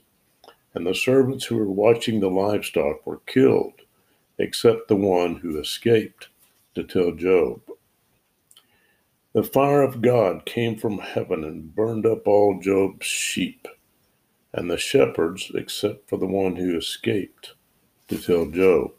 and 0.73 0.85
the 0.85 0.93
servants 0.93 1.45
who 1.45 1.57
were 1.57 1.71
watching 1.71 2.19
the 2.19 2.29
livestock 2.29 3.05
were 3.05 3.21
killed, 3.25 3.81
except 4.37 4.87
the 4.87 4.95
one 4.95 5.35
who 5.35 5.59
escaped 5.59 6.27
to 6.75 6.83
tell 6.83 7.11
Job. 7.11 7.61
The 9.33 9.43
fire 9.43 9.81
of 9.81 10.01
God 10.01 10.45
came 10.45 10.75
from 10.75 10.99
heaven 10.99 11.43
and 11.43 11.75
burned 11.75 12.05
up 12.05 12.27
all 12.27 12.59
Job's 12.59 13.05
sheep, 13.05 13.67
and 14.53 14.69
the 14.69 14.77
shepherds, 14.77 15.51
except 15.53 16.09
for 16.09 16.17
the 16.17 16.25
one 16.25 16.55
who 16.55 16.77
escaped 16.77 17.53
to 18.07 18.17
tell 18.17 18.47
Job. 18.47 18.91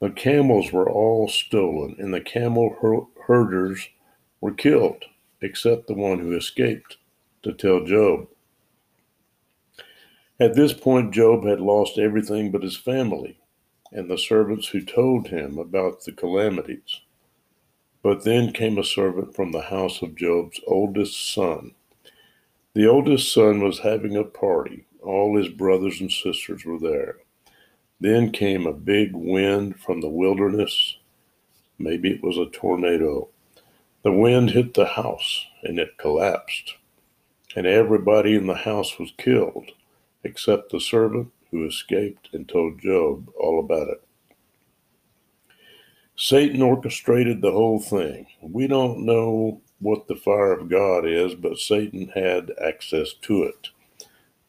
The 0.00 0.10
camels 0.10 0.70
were 0.70 0.90
all 0.90 1.28
stolen, 1.28 1.96
and 1.98 2.12
the 2.12 2.20
camel 2.20 2.76
herders 3.26 3.88
were 4.40 4.52
killed, 4.52 5.04
except 5.40 5.86
the 5.86 5.94
one 5.94 6.18
who 6.18 6.36
escaped 6.36 6.98
to 7.42 7.52
tell 7.54 7.84
Job. 7.84 8.28
At 10.44 10.54
this 10.54 10.74
point, 10.74 11.14
Job 11.14 11.46
had 11.46 11.62
lost 11.62 11.96
everything 11.96 12.50
but 12.50 12.62
his 12.62 12.76
family 12.76 13.38
and 13.90 14.10
the 14.10 14.18
servants 14.18 14.68
who 14.68 14.84
told 14.84 15.28
him 15.28 15.56
about 15.56 16.04
the 16.04 16.12
calamities. 16.12 17.00
But 18.02 18.24
then 18.24 18.52
came 18.52 18.76
a 18.76 18.84
servant 18.84 19.34
from 19.34 19.52
the 19.52 19.62
house 19.62 20.02
of 20.02 20.14
Job's 20.14 20.60
oldest 20.66 21.32
son. 21.32 21.72
The 22.74 22.86
oldest 22.86 23.32
son 23.32 23.64
was 23.64 23.78
having 23.78 24.18
a 24.18 24.22
party. 24.22 24.84
All 25.02 25.34
his 25.34 25.48
brothers 25.48 26.02
and 26.02 26.12
sisters 26.12 26.62
were 26.66 26.78
there. 26.78 27.20
Then 27.98 28.30
came 28.30 28.66
a 28.66 28.74
big 28.74 29.16
wind 29.16 29.80
from 29.80 30.02
the 30.02 30.10
wilderness. 30.10 30.98
Maybe 31.78 32.10
it 32.10 32.22
was 32.22 32.36
a 32.36 32.50
tornado. 32.50 33.30
The 34.02 34.12
wind 34.12 34.50
hit 34.50 34.74
the 34.74 34.84
house 34.84 35.46
and 35.62 35.78
it 35.78 35.96
collapsed. 35.96 36.74
And 37.56 37.66
everybody 37.66 38.34
in 38.34 38.46
the 38.46 38.56
house 38.56 38.98
was 38.98 39.14
killed, 39.16 39.70
except 40.24 40.70
the 40.70 40.80
servant 40.80 41.30
who 41.50 41.66
escaped 41.66 42.30
and 42.32 42.48
told 42.48 42.80
Job 42.80 43.30
all 43.38 43.60
about 43.60 43.88
it. 43.88 44.02
Satan 46.16 46.62
orchestrated 46.62 47.40
the 47.40 47.52
whole 47.52 47.80
thing. 47.80 48.26
We 48.40 48.66
don't 48.66 49.04
know 49.04 49.60
what 49.80 50.06
the 50.06 50.16
fire 50.16 50.52
of 50.52 50.68
God 50.68 51.06
is, 51.06 51.34
but 51.34 51.58
Satan 51.58 52.08
had 52.14 52.52
access 52.64 53.12
to 53.22 53.42
it. 53.42 53.68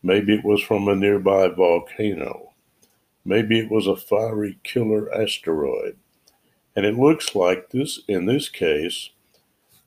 Maybe 0.04 0.36
it 0.36 0.46
was 0.46 0.62
from 0.62 0.88
a 0.88 0.96
nearby 0.96 1.48
volcano. 1.48 2.54
Maybe 3.26 3.60
it 3.60 3.72
was 3.72 3.88
a 3.88 3.96
fiery 3.96 4.60
killer 4.64 5.12
asteroid. 5.12 5.98
And 6.76 6.86
it 6.86 7.00
looks 7.00 7.34
like 7.34 7.72
this, 7.72 8.02
in 8.08 8.26
this 8.26 8.48
case, 8.48 9.10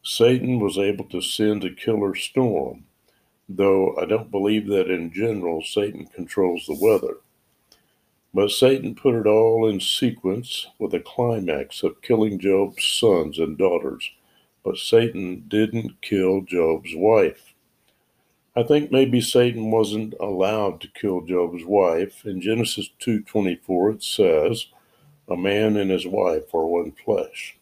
Satan 0.02 0.59
was 0.59 0.76
able 0.76 1.04
to 1.07 1.21
send 1.21 1.62
a 1.62 1.73
killer 1.73 2.16
storm, 2.16 2.85
though 3.49 3.97
I 3.97 4.05
don't 4.05 4.31
believe 4.31 4.67
that 4.69 4.90
in 4.90 5.12
general 5.12 5.62
Satan 5.62 6.07
controls 6.07 6.67
the 6.67 6.78
weather. 6.81 7.19
But 8.35 8.50
Satan 8.50 8.95
put 8.95 9.14
it 9.14 9.26
all 9.26 9.69
in 9.69 9.81
sequence 9.81 10.67
with 10.78 10.95
a 10.95 11.00
climax 11.00 11.83
of 11.83 12.02
killing 12.02 12.38
Job's 12.38 12.85
sons 12.85 13.38
and 13.38 13.57
daughters. 13.57 14.11
But 14.64 14.76
Satan 14.76 15.45
didn't 15.49 16.00
kill 16.02 16.43
Job's 16.43 16.95
wife. 16.95 17.55
I 18.55 18.64
think 18.64 18.90
maybe 18.90 19.21
Satan 19.21 19.71
wasn't 19.71 20.14
allowed 20.21 20.81
to 20.81 20.88
kill 20.88 21.23
Job's 21.23 21.64
wife. 21.64 22.26
In 22.26 22.40
Genesis 22.40 22.90
2:24 22.99 23.95
it 23.95 24.02
says, 24.02 24.67
A 25.28 25.37
man 25.37 25.76
and 25.76 25.90
his 25.90 26.07
wife 26.07 26.55
are 26.55 26.67
one 26.67 26.93
flesh. 27.05 27.57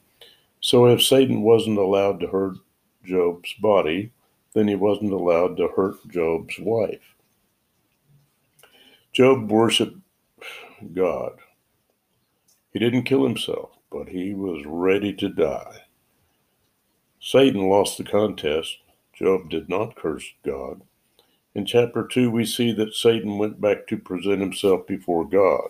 So 0.60 0.86
if 0.86 1.02
Satan 1.02 1.42
wasn't 1.42 1.78
allowed 1.78 2.18
to 2.20 2.26
hurt 2.26 2.56
Job's 3.04 3.52
body, 3.60 4.10
then 4.56 4.66
he 4.66 4.74
wasn't 4.74 5.12
allowed 5.12 5.54
to 5.58 5.68
hurt 5.76 5.96
Job's 6.08 6.58
wife. 6.58 7.14
Job 9.12 9.50
worshiped 9.50 9.98
God. 10.94 11.32
He 12.72 12.78
didn't 12.78 13.02
kill 13.02 13.22
himself, 13.22 13.72
but 13.92 14.08
he 14.08 14.32
was 14.32 14.64
ready 14.64 15.12
to 15.12 15.28
die. 15.28 15.82
Satan 17.20 17.68
lost 17.68 17.98
the 17.98 18.04
contest. 18.04 18.78
Job 19.12 19.50
did 19.50 19.68
not 19.68 19.94
curse 19.94 20.24
God. 20.42 20.80
In 21.54 21.66
chapter 21.66 22.06
2, 22.06 22.30
we 22.30 22.46
see 22.46 22.72
that 22.72 22.94
Satan 22.94 23.36
went 23.36 23.60
back 23.60 23.86
to 23.88 23.98
present 23.98 24.40
himself 24.40 24.86
before 24.86 25.28
God. 25.28 25.68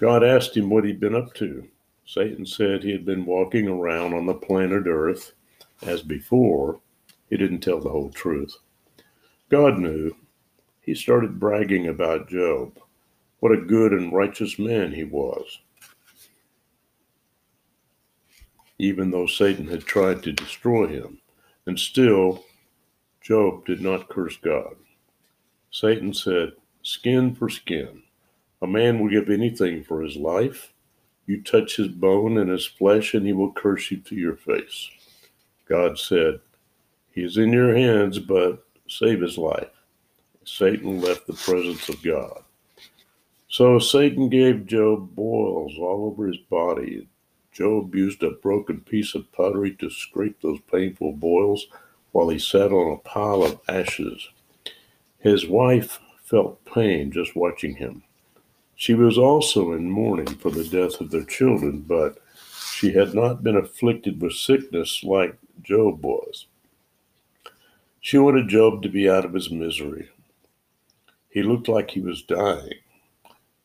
God 0.00 0.24
asked 0.24 0.56
him 0.56 0.70
what 0.70 0.84
he'd 0.84 0.98
been 0.98 1.14
up 1.14 1.34
to. 1.34 1.68
Satan 2.12 2.44
said 2.44 2.82
he 2.82 2.92
had 2.92 3.06
been 3.06 3.24
walking 3.24 3.66
around 3.66 4.12
on 4.12 4.26
the 4.26 4.34
planet 4.34 4.86
Earth 4.86 5.32
as 5.80 6.02
before. 6.02 6.78
He 7.30 7.38
didn't 7.38 7.60
tell 7.60 7.80
the 7.80 7.88
whole 7.88 8.10
truth. 8.10 8.54
God 9.48 9.78
knew. 9.78 10.14
He 10.82 10.94
started 10.94 11.40
bragging 11.40 11.88
about 11.88 12.28
Job. 12.28 12.78
What 13.40 13.52
a 13.52 13.56
good 13.56 13.94
and 13.94 14.12
righteous 14.12 14.58
man 14.58 14.92
he 14.92 15.04
was. 15.04 15.60
Even 18.78 19.10
though 19.10 19.26
Satan 19.26 19.66
had 19.68 19.86
tried 19.86 20.22
to 20.24 20.32
destroy 20.32 20.88
him, 20.88 21.18
and 21.64 21.80
still 21.80 22.44
Job 23.22 23.64
did 23.64 23.80
not 23.80 24.10
curse 24.10 24.36
God. 24.36 24.76
Satan 25.70 26.12
said, 26.12 26.52
Skin 26.82 27.34
for 27.34 27.48
skin. 27.48 28.02
A 28.60 28.66
man 28.66 28.98
will 28.98 29.08
give 29.08 29.30
anything 29.30 29.82
for 29.82 30.02
his 30.02 30.16
life. 30.16 30.74
You 31.26 31.42
touch 31.42 31.76
his 31.76 31.88
bone 31.88 32.38
and 32.38 32.50
his 32.50 32.66
flesh, 32.66 33.14
and 33.14 33.26
he 33.26 33.32
will 33.32 33.52
curse 33.52 33.90
you 33.90 33.98
to 33.98 34.14
your 34.14 34.36
face. 34.36 34.90
God 35.68 35.98
said, 35.98 36.40
He 37.12 37.22
is 37.22 37.36
in 37.36 37.52
your 37.52 37.76
hands, 37.76 38.18
but 38.18 38.64
save 38.88 39.20
his 39.20 39.38
life. 39.38 39.70
Satan 40.44 41.00
left 41.00 41.26
the 41.26 41.34
presence 41.34 41.88
of 41.88 42.02
God. 42.02 42.42
So 43.48 43.78
Satan 43.78 44.28
gave 44.28 44.66
Job 44.66 45.14
boils 45.14 45.74
all 45.78 46.06
over 46.06 46.26
his 46.26 46.38
body. 46.38 47.06
Job 47.52 47.94
used 47.94 48.22
a 48.22 48.30
broken 48.30 48.80
piece 48.80 49.14
of 49.14 49.30
pottery 49.30 49.72
to 49.74 49.90
scrape 49.90 50.40
those 50.40 50.60
painful 50.70 51.12
boils 51.12 51.66
while 52.12 52.30
he 52.30 52.38
sat 52.38 52.72
on 52.72 52.92
a 52.92 53.08
pile 53.08 53.42
of 53.42 53.60
ashes. 53.68 54.28
His 55.18 55.46
wife 55.46 56.00
felt 56.24 56.64
pain 56.64 57.12
just 57.12 57.36
watching 57.36 57.76
him. 57.76 58.02
She 58.82 58.94
was 58.94 59.16
also 59.16 59.74
in 59.74 59.88
mourning 59.88 60.26
for 60.26 60.50
the 60.50 60.64
death 60.64 61.00
of 61.00 61.12
their 61.12 61.22
children, 61.22 61.82
but 61.82 62.18
she 62.72 62.90
had 62.90 63.14
not 63.14 63.44
been 63.44 63.54
afflicted 63.54 64.20
with 64.20 64.32
sickness 64.32 65.04
like 65.04 65.38
Job 65.62 66.04
was. 66.04 66.46
She 68.00 68.18
wanted 68.18 68.48
Job 68.48 68.82
to 68.82 68.88
be 68.88 69.08
out 69.08 69.24
of 69.24 69.34
his 69.34 69.52
misery. 69.52 70.10
He 71.28 71.44
looked 71.44 71.68
like 71.68 71.92
he 71.92 72.00
was 72.00 72.22
dying. 72.22 72.80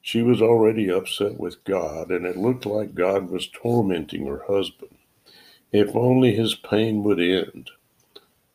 She 0.04 0.22
was 0.22 0.40
already 0.40 0.88
upset 0.88 1.40
with 1.40 1.64
God, 1.64 2.12
and 2.12 2.24
it 2.24 2.38
looked 2.38 2.68
like 2.68 2.94
God 2.94 3.32
was 3.32 3.48
tormenting 3.48 4.28
her 4.28 4.44
husband. 4.48 5.00
If 5.72 5.96
only 5.96 6.36
his 6.36 6.54
pain 6.54 7.02
would 7.02 7.20
end. 7.20 7.72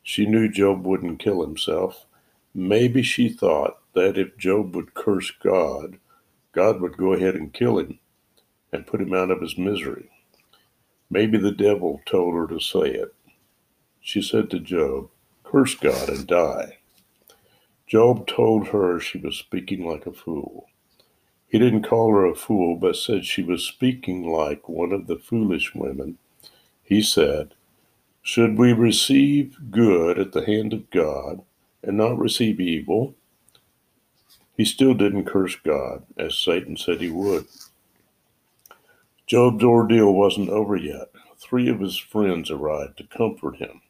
She 0.05 0.27
knew 0.27 0.49
Job 0.49 0.87
wouldn't 0.87 1.19
kill 1.19 1.43
himself. 1.43 2.07
Maybe 2.55 3.03
she 3.03 3.31
thought 3.31 3.81
that 3.95 4.17
if 4.17 4.39
Job 4.39 4.77
would 4.77 4.95
curse 4.95 5.33
God, 5.33 5.99
God 6.53 6.81
would 6.81 6.97
go 6.97 7.15
ahead 7.15 7.35
and 7.35 7.53
kill 7.53 7.79
him 7.79 7.99
and 8.73 8.87
put 8.87 9.01
him 9.01 9.15
out 9.15 9.31
of 9.31 9.41
his 9.41 9.59
misery. 9.59 10.11
Maybe 11.11 11.39
the 11.39 11.53
devil 11.53 12.01
told 12.07 12.35
her 12.35 12.47
to 12.47 12.61
say 12.61 12.91
it. 12.91 13.15
She 14.01 14.23
said 14.23 14.51
to 14.51 14.61
Job, 14.61 15.09
Curse 15.45 15.75
God 15.75 16.09
and 16.09 16.27
die. 16.27 16.79
Job 17.87 18.27
told 18.27 18.69
her 18.69 18.99
she 18.99 19.19
was 19.19 19.37
speaking 19.37 19.85
like 19.85 20.07
a 20.07 20.13
fool. 20.13 20.69
He 21.47 21.59
didn't 21.59 21.83
call 21.83 22.11
her 22.13 22.25
a 22.25 22.35
fool, 22.35 22.77
but 22.77 22.97
said 22.97 23.27
she 23.27 23.43
was 23.43 23.67
speaking 23.67 24.27
like 24.27 24.69
one 24.69 24.93
of 24.93 25.07
the 25.07 25.19
foolish 25.19 25.75
women. 25.75 26.17
He 26.83 27.03
said, 27.03 27.55
Should 28.23 28.57
we 28.57 28.73
receive 28.73 29.71
good 29.71 30.19
at 30.19 30.33
the 30.33 30.47
hand 30.47 30.73
of 30.73 30.91
God 30.91 31.43
and 31.83 31.99
not 31.99 32.19
receive 32.19 32.59
evil? 32.59 33.15
He 34.57 34.65
still 34.65 34.95
didn't 34.95 35.25
curse 35.25 35.57
God, 35.57 36.05
as 36.17 36.39
Satan 36.39 36.77
said 36.77 37.01
he 37.01 37.11
would. 37.11 37.47
Job's 39.27 39.65
ordeal 39.65 40.13
wasn't 40.13 40.51
over 40.51 40.77
yet. 40.77 41.11
Three 41.39 41.69
of 41.69 41.81
his 41.81 41.97
friends 41.97 42.51
arrived 42.51 42.99
to 42.99 43.05
comfort 43.05 43.57
him. 43.57 43.81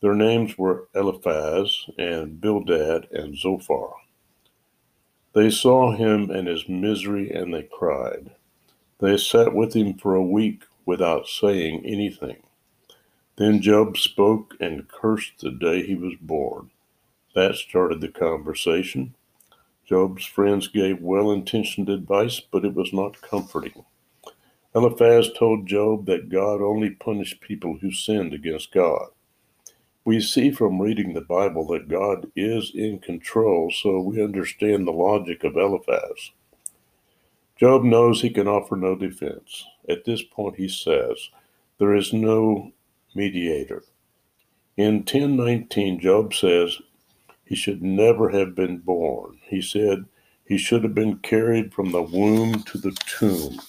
Their 0.00 0.14
names 0.14 0.56
were 0.56 0.88
Eliphaz 0.94 1.86
and 1.98 2.40
Bildad 2.40 3.08
and 3.12 3.36
Zophar. 3.36 3.92
They 5.34 5.50
saw 5.50 5.92
him 5.92 6.30
and 6.30 6.48
his 6.48 6.68
misery 6.68 7.30
and 7.30 7.52
they 7.52 7.62
cried. 7.62 8.30
They 8.98 9.16
sat 9.16 9.54
with 9.54 9.74
him 9.74 9.94
for 9.94 10.14
a 10.14 10.22
week 10.22 10.64
without 10.84 11.28
saying 11.28 11.84
anything. 11.84 12.42
Then 13.36 13.62
Job 13.62 13.96
spoke 13.96 14.54
and 14.60 14.88
cursed 14.88 15.38
the 15.40 15.50
day 15.50 15.86
he 15.86 15.94
was 15.94 16.14
born. 16.20 16.70
That 17.34 17.54
started 17.54 18.00
the 18.00 18.08
conversation. 18.08 19.14
Job's 19.90 20.24
friends 20.24 20.68
gave 20.68 21.02
well 21.02 21.32
intentioned 21.32 21.88
advice, 21.88 22.38
but 22.38 22.64
it 22.64 22.74
was 22.74 22.92
not 22.92 23.20
comforting. 23.22 23.84
Eliphaz 24.72 25.30
told 25.36 25.66
Job 25.66 26.06
that 26.06 26.28
God 26.28 26.62
only 26.62 26.90
punished 26.90 27.40
people 27.40 27.76
who 27.80 27.90
sinned 27.90 28.32
against 28.32 28.72
God. 28.72 29.08
We 30.04 30.20
see 30.20 30.52
from 30.52 30.80
reading 30.80 31.12
the 31.12 31.20
Bible 31.20 31.66
that 31.68 31.88
God 31.88 32.30
is 32.36 32.70
in 32.72 33.00
control, 33.00 33.72
so 33.72 33.98
we 34.00 34.22
understand 34.22 34.86
the 34.86 34.92
logic 34.92 35.42
of 35.42 35.56
Eliphaz. 35.56 36.30
Job 37.56 37.82
knows 37.82 38.22
he 38.22 38.30
can 38.30 38.46
offer 38.46 38.76
no 38.76 38.94
defense. 38.94 39.66
At 39.88 40.04
this 40.04 40.22
point, 40.22 40.54
he 40.54 40.68
says, 40.68 41.30
There 41.78 41.96
is 41.96 42.12
no 42.12 42.70
mediator. 43.16 43.82
In 44.76 44.98
1019, 44.98 45.98
Job 45.98 46.32
says 46.32 46.78
he 47.50 47.56
should 47.56 47.82
never 47.82 48.28
have 48.28 48.54
been 48.54 48.78
born. 48.78 49.36
He 49.42 49.60
said 49.60 50.04
he 50.46 50.56
should 50.56 50.84
have 50.84 50.94
been 50.94 51.18
carried 51.18 51.74
from 51.74 51.90
the 51.90 52.00
womb 52.00 52.62
to 52.62 52.78
the 52.78 52.92
tomb. 53.06 53.60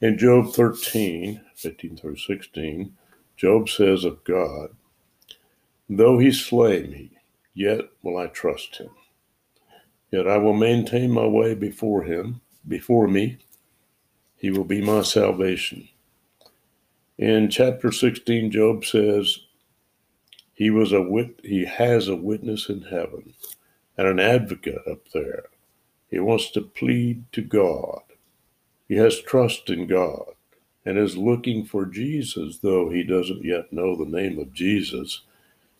In 0.00 0.18
Job 0.18 0.52
13, 0.52 1.40
15 1.54 1.96
through 1.96 2.16
16, 2.16 2.96
Job 3.36 3.68
says 3.68 4.04
of 4.04 4.24
God, 4.24 4.70
Though 5.88 6.18
he 6.18 6.32
slay 6.32 6.82
me, 6.82 7.10
yet 7.54 7.82
will 8.02 8.18
I 8.18 8.26
trust 8.26 8.78
him. 8.78 8.90
Yet 10.10 10.26
I 10.26 10.38
will 10.38 10.52
maintain 10.52 11.12
my 11.12 11.26
way 11.26 11.54
before 11.54 12.02
him, 12.02 12.40
before 12.66 13.06
me. 13.06 13.38
He 14.36 14.50
will 14.50 14.64
be 14.64 14.82
my 14.82 15.02
salvation. 15.02 15.88
In 17.18 17.50
chapter 17.50 17.92
16, 17.92 18.50
Job 18.50 18.84
says, 18.84 19.38
he 20.54 20.70
was 20.70 20.92
a 20.92 21.02
wit- 21.02 21.40
he 21.44 21.64
has 21.66 22.08
a 22.08 22.16
witness 22.16 22.68
in 22.68 22.82
heaven 22.82 23.34
and 23.98 24.06
an 24.08 24.20
advocate 24.20 24.82
up 24.90 25.08
there. 25.12 25.46
He 26.10 26.18
wants 26.20 26.50
to 26.52 26.62
plead 26.62 27.24
to 27.32 27.42
God. 27.42 28.02
He 28.88 28.96
has 28.96 29.20
trust 29.20 29.70
in 29.70 29.86
God 29.86 30.34
and 30.84 30.98
is 30.98 31.16
looking 31.16 31.64
for 31.64 31.86
Jesus, 31.86 32.58
though 32.58 32.90
he 32.90 33.02
doesn't 33.02 33.44
yet 33.44 33.72
know 33.72 33.96
the 33.96 34.04
name 34.04 34.38
of 34.38 34.52
Jesus. 34.52 35.22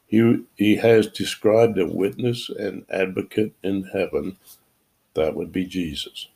He, 0.06 0.44
he 0.56 0.76
has 0.76 1.08
described 1.08 1.78
a 1.78 1.86
witness 1.86 2.50
and 2.50 2.84
advocate 2.90 3.54
in 3.62 3.84
heaven. 3.92 4.36
That 5.14 5.34
would 5.36 5.52
be 5.52 5.66
Jesus. 5.66 6.28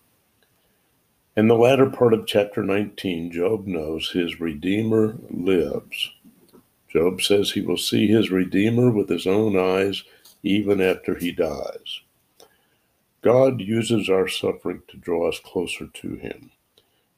In 1.36 1.48
the 1.48 1.56
latter 1.56 1.90
part 1.90 2.14
of 2.14 2.26
chapter 2.26 2.62
19, 2.62 3.32
Job 3.32 3.66
knows 3.66 4.10
his 4.10 4.40
Redeemer 4.40 5.16
lives. 5.30 6.10
Job 6.96 7.20
says 7.20 7.50
he 7.50 7.60
will 7.60 7.76
see 7.76 8.06
his 8.06 8.30
Redeemer 8.30 8.90
with 8.90 9.10
his 9.10 9.26
own 9.26 9.54
eyes 9.54 10.02
even 10.42 10.80
after 10.80 11.14
he 11.14 11.30
dies. 11.30 12.00
God 13.20 13.60
uses 13.60 14.08
our 14.08 14.26
suffering 14.26 14.80
to 14.88 14.96
draw 14.96 15.28
us 15.28 15.38
closer 15.38 15.88
to 15.88 16.14
him. 16.14 16.52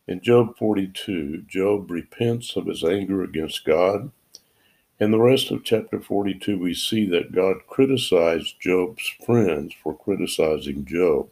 In 0.08 0.20
Job 0.20 0.58
42, 0.58 1.42
Job 1.42 1.92
repents 1.92 2.56
of 2.56 2.66
his 2.66 2.82
anger 2.82 3.22
against 3.22 3.64
God. 3.64 4.10
In 4.98 5.12
the 5.12 5.20
rest 5.20 5.52
of 5.52 5.62
chapter 5.62 6.00
42, 6.00 6.58
we 6.58 6.74
see 6.74 7.08
that 7.10 7.30
God 7.30 7.58
criticized 7.68 8.56
Job's 8.60 9.08
friends 9.24 9.74
for 9.80 9.96
criticizing 9.96 10.86
Job. 10.86 11.28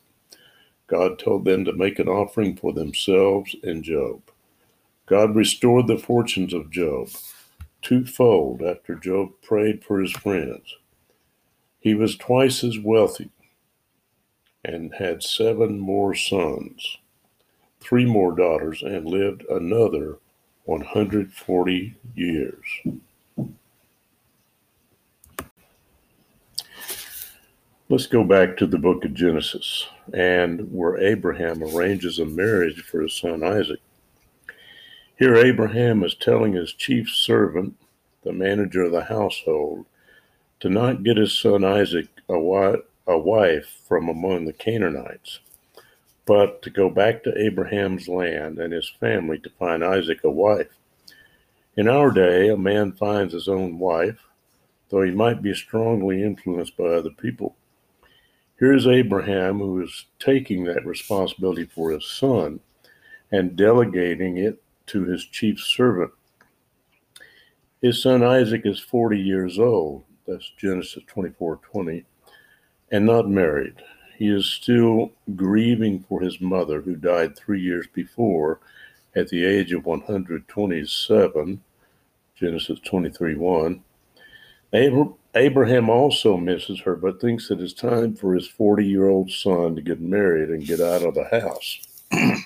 God 0.86 1.18
told 1.18 1.46
them 1.46 1.64
to 1.64 1.72
make 1.72 1.98
an 1.98 2.06
offering 2.06 2.54
for 2.54 2.72
themselves 2.72 3.56
and 3.64 3.82
Job. 3.82 4.22
God 5.06 5.34
restored 5.34 5.88
the 5.88 5.98
fortunes 5.98 6.54
of 6.54 6.70
Job 6.70 7.08
twofold 7.86 8.62
after 8.62 8.96
Job 8.96 9.30
prayed 9.42 9.84
for 9.84 10.00
his 10.00 10.10
friends. 10.10 10.76
He 11.78 11.94
was 11.94 12.16
twice 12.16 12.64
as 12.64 12.80
wealthy 12.80 13.30
and 14.64 14.92
had 14.94 15.22
seven 15.22 15.78
more 15.78 16.12
sons, 16.12 16.98
three 17.80 18.04
more 18.04 18.34
daughters, 18.34 18.82
and 18.82 19.06
lived 19.06 19.44
another 19.48 20.18
140 20.64 21.94
years. 22.16 22.66
Let's 27.88 28.08
go 28.08 28.24
back 28.24 28.56
to 28.56 28.66
the 28.66 28.78
book 28.78 29.04
of 29.04 29.14
Genesis 29.14 29.86
and 30.12 30.72
where 30.72 30.98
Abraham 30.98 31.62
arranges 31.62 32.18
a 32.18 32.24
marriage 32.24 32.82
for 32.82 33.02
his 33.02 33.14
son 33.14 33.44
Isaac. 33.44 33.78
Here, 35.18 35.34
Abraham 35.34 36.04
is 36.04 36.14
telling 36.14 36.52
his 36.52 36.74
chief 36.74 37.08
servant, 37.08 37.74
the 38.22 38.34
manager 38.34 38.82
of 38.82 38.92
the 38.92 39.04
household, 39.04 39.86
to 40.60 40.68
not 40.68 41.04
get 41.04 41.16
his 41.16 41.32
son 41.38 41.64
Isaac 41.64 42.08
a 42.28 42.38
wife, 42.38 42.80
a 43.06 43.18
wife 43.18 43.80
from 43.88 44.10
among 44.10 44.44
the 44.44 44.52
Canaanites, 44.52 45.40
but 46.26 46.60
to 46.60 46.68
go 46.68 46.90
back 46.90 47.22
to 47.22 47.42
Abraham's 47.42 48.08
land 48.08 48.58
and 48.58 48.74
his 48.74 48.90
family 48.90 49.38
to 49.38 49.48
find 49.58 49.82
Isaac 49.82 50.22
a 50.22 50.28
wife. 50.28 50.68
In 51.78 51.88
our 51.88 52.10
day, 52.10 52.50
a 52.50 52.56
man 52.58 52.92
finds 52.92 53.32
his 53.32 53.48
own 53.48 53.78
wife, 53.78 54.18
though 54.90 55.02
he 55.02 55.12
might 55.12 55.40
be 55.40 55.54
strongly 55.54 56.22
influenced 56.22 56.76
by 56.76 56.88
other 56.88 57.10
people. 57.10 57.56
Here's 58.58 58.86
Abraham 58.86 59.60
who 59.60 59.80
is 59.82 60.04
taking 60.18 60.64
that 60.64 60.84
responsibility 60.84 61.64
for 61.64 61.92
his 61.92 62.06
son 62.06 62.60
and 63.32 63.56
delegating 63.56 64.36
it 64.36 64.60
to 64.86 65.04
his 65.04 65.24
chief 65.24 65.60
servant. 65.60 66.12
His 67.82 68.02
son 68.02 68.22
Isaac 68.22 68.62
is 68.64 68.80
40 68.80 69.18
years 69.18 69.58
old. 69.58 70.04
That's 70.26 70.50
Genesis 70.58 71.02
24 71.06 71.56
20, 71.56 72.04
and 72.90 73.06
not 73.06 73.28
married. 73.28 73.82
He 74.16 74.28
is 74.28 74.46
still 74.46 75.12
grieving 75.34 76.04
for 76.08 76.20
his 76.20 76.40
mother, 76.40 76.80
who 76.80 76.96
died 76.96 77.36
three 77.36 77.60
years 77.60 77.86
before 77.92 78.60
at 79.14 79.28
the 79.28 79.44
age 79.44 79.72
of 79.72 79.84
127, 79.84 81.62
Genesis 82.34 82.80
23 82.80 83.34
1. 83.34 83.82
Abraham 85.34 85.90
also 85.90 86.36
misses 86.36 86.80
her, 86.80 86.96
but 86.96 87.20
thinks 87.20 87.50
it 87.50 87.60
is 87.60 87.74
time 87.74 88.14
for 88.14 88.34
his 88.34 88.48
40 88.48 88.84
year 88.84 89.08
old 89.08 89.30
son 89.30 89.76
to 89.76 89.82
get 89.82 90.00
married 90.00 90.48
and 90.48 90.66
get 90.66 90.80
out 90.80 91.02
of 91.02 91.14
the 91.14 91.24
house. 91.24 91.80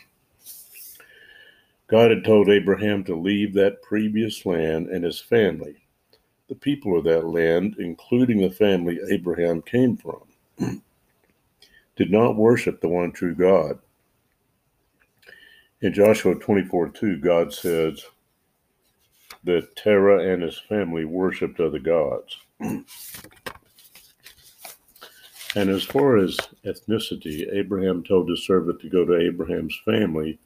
God 1.91 2.11
had 2.11 2.25
told 2.25 2.49
Abraham 2.49 3.03
to 3.05 3.17
leave 3.17 3.53
that 3.55 3.83
previous 3.83 4.47
land 4.47 4.87
and 4.87 5.03
his 5.05 5.21
family. 5.21 5.75
The 6.49 6.55
people 6.55 6.97
of 6.97 7.03
that 7.05 7.27
land, 7.27 7.75
including 7.81 8.41
the 8.41 8.51
family 8.51 9.01
Abraham 9.11 9.61
came 9.61 9.97
from, 9.97 10.23
did 11.97 12.13
not 12.13 12.37
worship 12.37 12.81
the 12.81 12.89
one 12.89 13.11
true 13.11 13.35
God. 13.35 13.81
In 15.81 15.93
Joshua 15.93 16.37
24 16.37 16.91
2, 16.91 17.17
God 17.17 17.53
says 17.53 18.05
that 19.43 19.75
Terah 19.75 20.33
and 20.33 20.43
his 20.43 20.61
family 20.69 21.05
worshiped 21.05 21.59
other 21.59 21.81
gods. 21.81 22.37
and 22.61 22.85
as 25.57 25.83
far 25.83 26.19
as 26.19 26.37
ethnicity, 26.65 27.53
Abraham 27.53 28.05
told 28.05 28.31
his 28.31 28.47
servant 28.47 28.81
to 28.81 28.89
go 28.89 29.05
to 29.05 29.17
Abraham's 29.17 29.77
family 29.85 30.39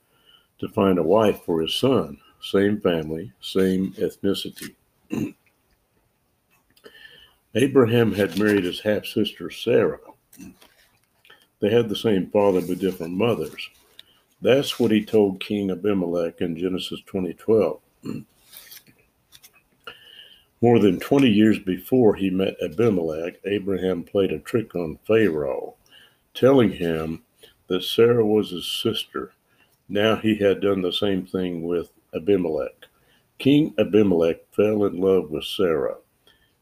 to 0.58 0.68
find 0.68 0.98
a 0.98 1.02
wife 1.02 1.42
for 1.44 1.60
his 1.60 1.74
son. 1.74 2.18
Same 2.40 2.80
family, 2.80 3.32
same 3.40 3.92
ethnicity. 3.92 4.74
Abraham 7.54 8.12
had 8.12 8.38
married 8.38 8.64
his 8.64 8.80
half 8.80 9.06
sister 9.06 9.50
Sarah. 9.50 10.00
They 11.60 11.70
had 11.70 11.88
the 11.88 11.96
same 11.96 12.30
father 12.30 12.60
but 12.60 12.78
different 12.78 13.14
mothers. 13.14 13.70
That's 14.42 14.78
what 14.78 14.90
he 14.90 15.04
told 15.04 15.40
King 15.40 15.70
Abimelech 15.70 16.40
in 16.40 16.56
Genesis 16.56 17.00
2012. 17.06 17.80
More 20.60 20.78
than 20.78 20.98
20 20.98 21.28
years 21.28 21.58
before 21.58 22.14
he 22.14 22.30
met 22.30 22.56
Abimelech, 22.62 23.34
Abraham 23.44 24.02
played 24.02 24.32
a 24.32 24.38
trick 24.38 24.74
on 24.74 24.98
Pharaoh, 25.06 25.74
telling 26.32 26.72
him 26.72 27.22
that 27.66 27.84
Sarah 27.84 28.24
was 28.24 28.50
his 28.50 28.66
sister. 28.66 29.33
Now 29.88 30.16
he 30.16 30.36
had 30.36 30.60
done 30.60 30.82
the 30.82 30.92
same 30.92 31.26
thing 31.26 31.62
with 31.62 31.90
Abimelech. 32.14 32.86
King 33.38 33.74
Abimelech 33.78 34.46
fell 34.52 34.84
in 34.84 35.00
love 35.00 35.30
with 35.30 35.44
Sarah. 35.44 35.96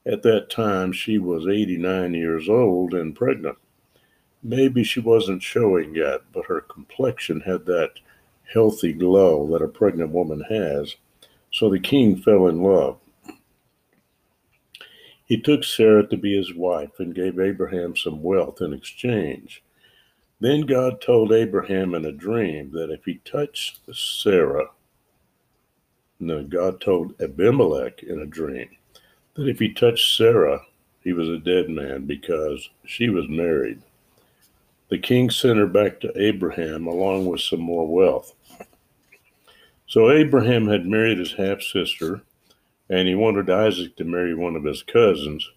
At 0.05 0.23
that 0.23 0.51
time, 0.51 0.93
she 0.93 1.19
was 1.19 1.47
89 1.47 2.15
years 2.15 2.49
old 2.49 2.95
and 2.95 3.15
pregnant. 3.15 3.59
Maybe 4.43 4.83
she 4.83 4.99
wasn't 4.99 5.43
showing 5.43 5.95
yet, 5.95 6.23
but 6.33 6.47
her 6.47 6.61
complexion 6.61 7.41
had 7.41 7.67
that 7.67 7.93
healthy 8.53 8.93
glow 8.93 9.47
that 9.53 9.65
a 9.65 9.69
pregnant 9.69 10.11
woman 10.11 10.41
has. 10.49 10.97
So 11.53 11.71
the 11.71 11.79
king 11.79 12.17
fell 12.17 12.49
in 12.49 12.63
love. 12.63 12.99
He 15.25 15.41
took 15.41 15.63
Sarah 15.63 16.07
to 16.09 16.17
be 16.17 16.37
his 16.37 16.53
wife 16.55 16.99
and 16.99 17.15
gave 17.15 17.39
Abraham 17.39 17.97
some 17.97 18.23
wealth 18.23 18.61
in 18.61 18.73
exchange. 18.73 19.63
Then 20.43 20.63
God 20.63 21.01
told 21.01 21.31
Abraham 21.31 21.95
in 21.95 22.05
a 22.05 22.11
dream 22.11 22.73
that 22.73 22.91
if 22.91 23.05
he 23.05 23.21
touched 23.25 23.79
Sarah, 23.95 24.71
no, 26.19 26.43
God 26.43 26.81
told 26.81 27.15
Abimelech 27.21 28.03
in 28.03 28.19
a 28.19 28.27
dream 28.27 28.69
that 29.35 29.47
if 29.47 29.61
he 29.61 29.73
touched 29.73 30.17
Sarah, 30.17 30.61
he 31.05 31.13
was 31.13 31.29
a 31.29 31.39
dead 31.39 31.69
man 31.69 32.07
because 32.07 32.69
she 32.85 33.09
was 33.09 33.29
married. 33.29 33.83
The 34.89 34.99
king 34.99 35.31
sent 35.31 35.61
her 35.61 35.67
back 35.69 36.01
to 36.01 36.21
Abraham 36.21 36.89
along 36.89 37.27
with 37.27 37.41
some 37.41 37.61
more 37.61 37.87
wealth. 37.87 38.35
So 39.87 40.11
Abraham 40.11 40.67
had 40.67 40.87
married 40.87 41.19
his 41.19 41.35
half 41.35 41.63
sister, 41.63 42.21
and 42.91 43.07
he 43.07 43.15
wanted 43.15 43.49
Isaac 43.49 43.95
to 43.95 44.05
marry 44.05 44.35
one 44.35 44.57
of 44.57 44.65
his 44.65 44.83
cousins. 44.83 45.49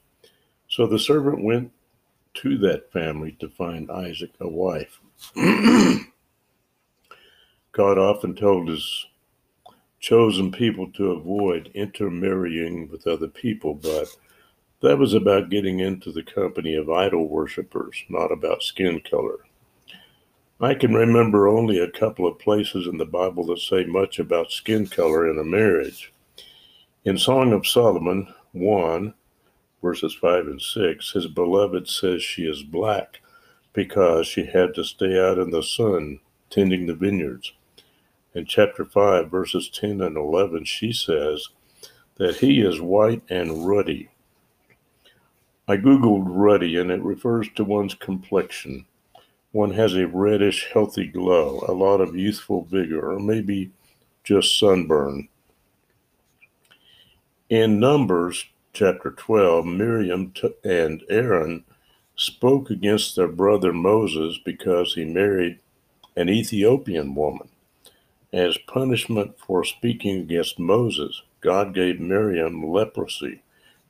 So 0.68 0.86
the 0.86 1.00
servant 1.00 1.44
went 1.44 1.72
to 2.36 2.58
that 2.60 2.92
family 2.92 3.36
to 3.40 3.50
find 3.50 3.90
Isaac 3.92 4.32
a 4.40 4.48
wife. 4.48 5.00
God 7.72 7.98
often 7.98 8.36
told 8.36 8.70
his 8.70 9.06
chosen 10.00 10.52
people 10.52 10.92
to 10.92 11.12
avoid 11.12 11.72
intermarrying 11.74 12.90
with 12.90 13.08
other 13.08 13.28
people, 13.28 13.74
but 13.74 14.08
that 14.82 14.98
was 14.98 15.14
about 15.14 15.50
getting 15.50 15.80
into 15.80 16.12
the 16.12 16.24
company 16.24 16.76
of 16.76 16.90
idol 16.90 17.28
worshippers, 17.28 18.04
not 18.10 18.32
about 18.32 18.62
skin 18.62 19.02
color. 19.02 19.40
I 20.62 20.74
can 20.74 20.94
remember 20.94 21.48
only 21.48 21.80
a 21.80 21.92
couple 21.92 22.28
of 22.28 22.40
places 22.40 22.88
in 22.88 22.98
the 22.98 23.06
Bible 23.06 23.46
that 23.48 23.60
say 23.60 23.84
much 23.84 24.20
about 24.20 24.52
skin 24.52 24.88
color 24.88 25.30
in 25.30 25.38
a 25.38 25.44
marriage. 25.44 26.14
In 27.04 27.18
Song 27.18 27.52
of 27.52 27.68
Solomon 27.68 28.34
1, 28.54 29.14
verses 29.86 30.16
5 30.16 30.48
and 30.48 30.60
6, 30.60 31.12
his 31.12 31.28
beloved 31.28 31.88
says 31.88 32.24
she 32.24 32.42
is 32.42 32.64
black 32.64 33.22
because 33.72 34.26
she 34.26 34.44
had 34.44 34.74
to 34.74 34.84
stay 34.84 35.20
out 35.20 35.38
in 35.38 35.52
the 35.52 35.62
sun 35.62 36.20
tending 36.50 36.88
the 36.88 36.96
vineyards. 36.96 37.54
In 38.34 38.48
chapter 38.48 38.84
5, 38.84 39.30
verses 39.30 39.70
10 39.70 40.02
and 40.02 40.18
11, 40.18 40.66
she 40.66 40.92
says 40.92 41.50
that 42.16 42.38
he 42.38 42.62
is 42.62 42.82
white 42.82 43.22
and 43.30 43.68
ruddy. 43.68 44.10
I 45.68 45.78
googled 45.78 46.24
ruddy 46.26 46.78
and 46.78 46.90
it 46.90 47.04
refers 47.04 47.48
to 47.54 47.64
one's 47.64 47.94
complexion. 47.94 48.88
One 49.52 49.72
has 49.74 49.94
a 49.94 50.08
reddish, 50.08 50.68
healthy 50.74 51.06
glow, 51.06 51.64
a 51.68 51.74
lot 51.74 52.02
of 52.02 52.16
youthful 52.16 52.64
vigor, 52.64 53.12
or 53.12 53.20
maybe 53.20 53.70
just 54.24 54.58
sunburn. 54.58 55.30
In 57.52 57.80
Numbers 57.80 58.46
chapter 58.76 59.12
12, 59.12 59.66
Miriam 59.66 60.34
and 60.66 61.02
Aaron 61.10 61.64
spoke 62.18 62.70
against 62.70 63.16
their 63.16 63.30
brother 63.30 63.72
Moses 63.72 64.38
because 64.44 64.94
he 64.94 65.06
married 65.06 65.60
an 66.18 66.28
Ethiopian 66.28 67.16
woman. 67.16 67.48
As 68.34 68.58
punishment 68.68 69.40
for 69.40 69.64
speaking 69.64 70.20
against 70.20 70.60
Moses, 70.60 71.22
God 71.40 71.74
gave 71.74 72.02
Miriam 72.02 72.70
leprosy. 72.70 73.42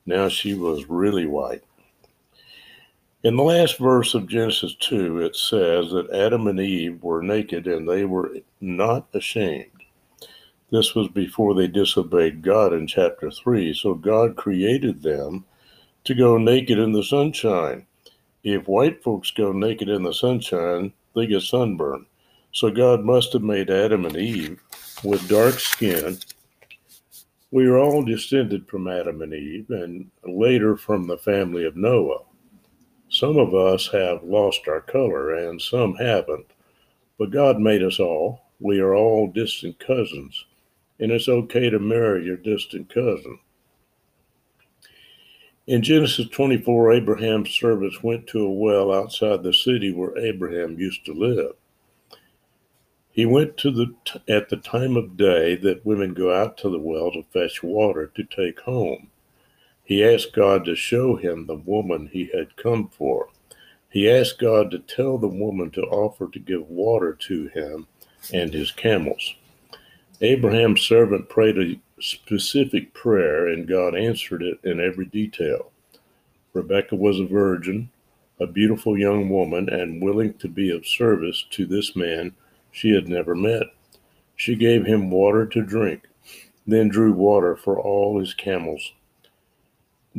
Now 0.06 0.30
she 0.30 0.54
was 0.54 0.88
really 0.88 1.26
white. 1.26 1.64
In 3.24 3.38
the 3.38 3.44
last 3.44 3.80
verse 3.80 4.14
of 4.14 4.28
Genesis 4.28 4.76
2, 4.82 5.20
it 5.22 5.36
says 5.36 5.90
that 5.94 6.14
Adam 6.14 6.46
and 6.46 6.60
Eve 6.60 7.02
were 7.02 7.24
naked 7.24 7.66
and 7.66 7.90
they 7.90 8.06
were 8.06 8.38
not 8.62 9.08
ashamed. 9.16 9.75
This 10.76 10.94
was 10.94 11.08
before 11.08 11.54
they 11.56 11.68
disobeyed 11.68 12.42
God 12.42 12.74
in 12.74 12.86
chapter 12.86 13.32
3. 13.32 13.74
So 13.74 13.94
God 13.94 14.36
created 14.36 15.02
them 15.02 15.46
to 16.04 16.14
go 16.14 16.38
naked 16.38 16.78
in 16.78 16.92
the 16.92 17.02
sunshine. 17.02 17.88
If 18.44 18.68
white 18.68 19.02
folks 19.02 19.32
go 19.32 19.54
naked 19.54 19.88
in 19.88 20.04
the 20.04 20.14
sunshine, 20.14 20.92
they 21.16 21.28
get 21.28 21.44
sunburned. 21.44 22.08
So 22.52 22.70
God 22.70 23.06
must 23.06 23.32
have 23.32 23.42
made 23.42 23.70
Adam 23.70 24.04
and 24.06 24.18
Eve 24.18 24.62
with 25.02 25.30
dark 25.30 25.62
skin. 25.62 26.18
We 27.52 27.68
are 27.68 27.78
all 27.78 28.04
descended 28.04 28.68
from 28.68 28.90
Adam 28.90 29.22
and 29.22 29.34
Eve 29.34 29.70
and 29.70 30.12
later 30.26 30.76
from 30.76 31.08
the 31.08 31.18
family 31.18 31.64
of 31.64 31.78
Noah. 31.78 32.24
Some 33.08 33.38
of 33.38 33.56
us 33.56 33.88
have 33.94 34.26
lost 34.26 34.68
our 34.68 34.82
color 34.82 35.36
and 35.36 35.62
some 35.62 35.96
haven't, 35.96 36.48
but 37.18 37.32
God 37.32 37.62
made 37.62 37.82
us 37.82 37.98
all. 37.98 38.42
We 38.60 38.82
are 38.82 38.94
all 38.94 39.32
distant 39.32 39.80
cousins, 39.80 40.44
and 41.00 41.12
it's 41.12 41.28
okay 41.28 41.70
to 41.70 41.80
marry 41.80 42.26
your 42.26 42.38
distant 42.38 42.94
cousin. 42.94 43.40
In 45.68 45.82
Genesis 45.82 46.30
24, 46.30 46.94
Abraham's 46.94 47.50
servants 47.50 48.04
went 48.04 48.28
to 48.28 48.46
a 48.46 48.52
well 48.52 48.94
outside 48.94 49.42
the 49.42 49.54
city 49.54 49.92
where 49.92 50.18
Abraham 50.18 50.78
used 50.78 51.04
to 51.06 51.14
live. 51.14 51.54
He 53.10 53.26
went 53.26 53.58
to 53.58 53.72
the 53.72 53.96
at 54.28 54.50
the 54.50 54.58
time 54.58 54.96
of 54.96 55.18
day 55.18 55.56
that 55.56 55.86
women 55.86 56.14
go 56.14 56.36
out 56.36 56.58
to 56.58 56.70
the 56.70 56.78
well 56.78 57.12
to 57.12 57.24
fetch 57.32 57.64
water 57.64 58.12
to 58.14 58.24
take 58.24 58.60
home. 58.60 59.10
He 59.84 60.04
asked 60.04 60.34
God 60.34 60.66
to 60.66 60.76
show 60.76 61.16
him 61.16 61.46
the 61.46 61.56
woman 61.56 62.10
he 62.12 62.30
had 62.34 62.58
come 62.58 62.90
for. 62.90 63.30
He 63.90 64.10
asked 64.10 64.40
God 64.40 64.70
to 64.72 64.80
tell 64.80 65.18
the 65.18 65.28
woman 65.28 65.72
to 65.72 65.82
offer 65.84 66.28
to 66.28 66.40
give 66.40 66.70
water 66.70 67.14
to 67.28 67.48
him 67.48 67.88
and 68.34 68.54
his 68.54 68.72
camels. 68.72 69.36
Abraham's 70.22 70.82
servant 70.82 71.28
prayed 71.28 71.58
a 71.58 71.80
specific 72.00 72.94
prayer, 72.94 73.48
and 73.48 73.68
God 73.68 73.96
answered 73.96 74.42
it 74.42 74.60
in 74.64 74.80
every 74.80 75.06
detail. 75.06 75.72
Rebekah 76.54 76.96
was 76.96 77.20
a 77.20 77.26
virgin, 77.26 77.90
a 78.40 78.48
beautiful 78.48 78.98
young 78.98 79.30
woman, 79.30 79.68
and 79.68 80.02
willing 80.02 80.34
to 80.36 80.48
be 80.48 80.70
of 80.70 80.88
service 80.88 81.46
to 81.52 81.66
this 81.66 81.96
man 81.96 82.34
she 82.72 82.92
had 82.92 83.10
never 83.10 83.36
met. 83.36 83.68
She 84.38 84.56
gave 84.56 84.86
him 84.86 85.12
water 85.12 85.46
to 85.48 85.62
drink, 85.62 86.08
then 86.66 86.88
drew 86.88 87.12
water 87.12 87.56
for 87.56 87.80
all 87.80 88.20
his 88.20 88.34
camels. 88.34 88.94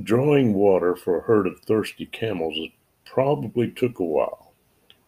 Drawing 0.03 0.53
water 0.53 0.95
for 0.95 1.19
a 1.19 1.23
herd 1.23 1.47
of 1.47 1.61
thirsty 1.61 2.07
camels 2.07 2.59
probably 3.07 3.71
took 3.71 3.99
a 3.99 4.05
while. 4.05 4.53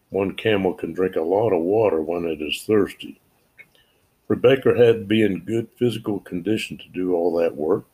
One 0.09 0.35
camel 0.35 0.73
can 0.73 0.93
drink 0.93 1.15
a 1.15 1.21
lot 1.21 1.53
of 1.53 1.61
water 1.61 2.01
when 2.01 2.25
it 2.25 2.41
is 2.41 2.63
thirsty. 2.63 3.19
Rebecca 4.29 4.77
had 4.77 4.93
to 4.93 5.05
be 5.05 5.23
in 5.23 5.39
good 5.39 5.67
physical 5.75 6.19
condition 6.19 6.77
to 6.77 6.87
do 6.89 7.13
all 7.13 7.35
that 7.37 7.55
work. 7.55 7.85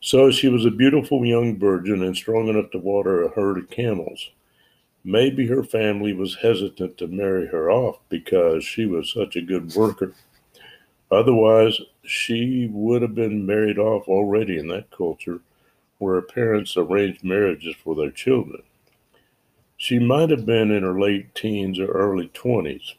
So 0.00 0.30
she 0.30 0.48
was 0.48 0.64
a 0.64 0.70
beautiful 0.70 1.24
young 1.26 1.58
virgin 1.58 2.02
and 2.02 2.16
strong 2.16 2.48
enough 2.48 2.70
to 2.70 2.78
water 2.78 3.22
a 3.22 3.28
herd 3.28 3.58
of 3.58 3.70
camels. 3.70 4.30
Maybe 5.04 5.46
her 5.46 5.62
family 5.62 6.14
was 6.14 6.36
hesitant 6.36 6.96
to 6.98 7.06
marry 7.06 7.46
her 7.48 7.70
off 7.70 7.98
because 8.08 8.64
she 8.64 8.86
was 8.86 9.12
such 9.12 9.36
a 9.36 9.42
good 9.42 9.74
worker. 9.74 10.14
Otherwise, 11.10 11.78
she 12.02 12.68
would 12.72 13.02
have 13.02 13.14
been 13.14 13.46
married 13.46 13.78
off 13.78 14.08
already 14.08 14.58
in 14.58 14.68
that 14.68 14.90
culture 14.90 15.40
where 15.98 16.20
parents 16.22 16.76
arranged 16.76 17.22
marriages 17.22 17.76
for 17.84 17.94
their 17.94 18.10
children. 18.10 18.62
She 19.76 19.98
might 19.98 20.30
have 20.30 20.46
been 20.46 20.70
in 20.70 20.82
her 20.82 20.98
late 20.98 21.34
teens 21.34 21.78
or 21.78 21.86
early 21.86 22.28
20s, 22.28 22.94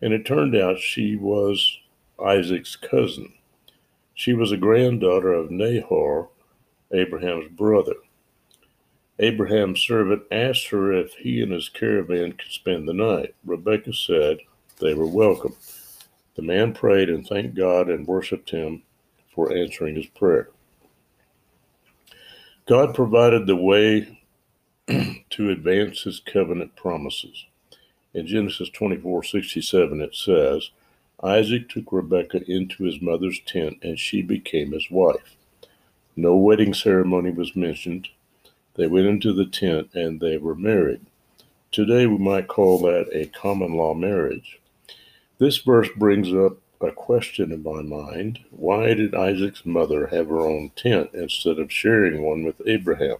and 0.00 0.12
it 0.12 0.24
turned 0.24 0.54
out 0.56 0.78
she 0.78 1.16
was 1.16 1.78
Isaac's 2.24 2.76
cousin. 2.76 3.32
She 4.14 4.32
was 4.32 4.52
a 4.52 4.56
granddaughter 4.56 5.32
of 5.32 5.50
Nahor, 5.50 6.28
Abraham's 6.92 7.48
brother. 7.48 7.94
Abraham's 9.20 9.80
servant 9.80 10.22
asked 10.30 10.68
her 10.68 10.92
if 10.92 11.14
he 11.14 11.42
and 11.42 11.52
his 11.52 11.68
caravan 11.68 12.32
could 12.32 12.52
spend 12.52 12.88
the 12.88 12.94
night. 12.94 13.34
Rebekah 13.44 13.92
said 13.92 14.38
they 14.80 14.94
were 14.94 15.06
welcome. 15.06 15.56
The 16.36 16.42
man 16.42 16.72
prayed 16.72 17.08
and 17.08 17.26
thanked 17.26 17.56
God 17.56 17.90
and 17.90 18.06
worshiped 18.06 18.50
him 18.50 18.82
for 19.34 19.52
answering 19.52 19.96
his 19.96 20.06
prayer. 20.06 20.50
God 22.66 22.94
provided 22.94 23.46
the 23.46 23.56
way 23.56 24.20
to 25.30 25.50
advance 25.50 26.02
his 26.02 26.20
covenant 26.20 26.76
promises. 26.76 27.46
In 28.18 28.26
Genesis 28.26 28.68
24 28.70 29.22
67, 29.22 30.00
it 30.00 30.12
says, 30.12 30.70
Isaac 31.22 31.68
took 31.68 31.92
Rebekah 31.92 32.50
into 32.50 32.82
his 32.82 33.00
mother's 33.00 33.38
tent, 33.46 33.78
and 33.80 33.96
she 33.96 34.22
became 34.22 34.72
his 34.72 34.90
wife. 34.90 35.36
No 36.16 36.36
wedding 36.36 36.74
ceremony 36.74 37.30
was 37.30 37.54
mentioned. 37.54 38.08
They 38.74 38.88
went 38.88 39.06
into 39.06 39.32
the 39.32 39.46
tent 39.46 39.90
and 39.94 40.18
they 40.18 40.36
were 40.36 40.56
married. 40.56 41.06
Today 41.70 42.06
we 42.06 42.18
might 42.18 42.48
call 42.48 42.78
that 42.78 43.08
a 43.12 43.26
common 43.26 43.74
law 43.74 43.94
marriage. 43.94 44.58
This 45.38 45.58
verse 45.58 45.88
brings 45.96 46.34
up 46.34 46.56
a 46.80 46.90
question 46.90 47.52
in 47.52 47.62
my 47.62 47.82
mind. 47.82 48.40
Why 48.50 48.94
did 48.94 49.14
Isaac's 49.14 49.64
mother 49.64 50.08
have 50.08 50.26
her 50.26 50.40
own 50.40 50.72
tent 50.74 51.10
instead 51.14 51.60
of 51.60 51.70
sharing 51.72 52.22
one 52.22 52.42
with 52.42 52.60
Abraham? 52.66 53.18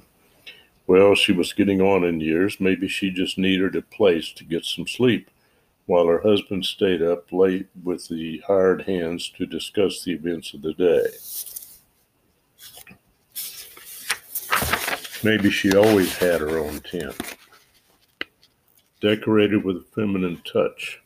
Well, 0.89 1.15
she 1.15 1.33
was 1.33 1.53
getting 1.53 1.83
on 1.83 2.03
in 2.03 2.19
years. 2.19 2.61
Maybe 2.61 2.89
she 2.89 3.11
just 3.11 3.37
needed 3.37 3.77
a 3.77 3.83
place 3.83 4.33
to 4.33 4.43
get 4.43 4.65
some 4.65 4.87
sleep 4.87 5.31
while 5.85 6.07
her 6.07 6.23
husband 6.23 6.65
stayed 6.65 7.03
up 7.03 7.31
late 7.31 7.67
with 7.85 8.09
the 8.09 8.43
hired 8.47 8.83
hands 8.83 9.29
to 9.37 9.45
discuss 9.45 10.03
the 10.03 10.13
events 10.13 10.55
of 10.55 10.63
the 10.63 10.73
day. 10.73 11.05
Maybe 15.23 15.51
she 15.51 15.77
always 15.77 16.17
had 16.17 16.41
her 16.41 16.59
own 16.59 16.81
tent, 16.81 17.37
decorated 19.03 19.63
with 19.65 19.77
a 19.77 19.85
feminine 19.95 20.41
touch. 20.51 21.03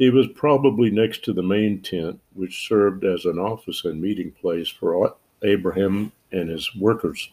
It 0.00 0.12
was 0.12 0.26
probably 0.34 0.90
next 0.90 1.22
to 1.26 1.32
the 1.32 1.44
main 1.44 1.80
tent, 1.80 2.18
which 2.34 2.66
served 2.66 3.04
as 3.04 3.24
an 3.24 3.38
office 3.38 3.84
and 3.84 4.02
meeting 4.02 4.32
place 4.32 4.68
for 4.68 5.14
Abraham 5.44 6.10
and 6.32 6.48
his 6.48 6.74
workers. 6.74 7.30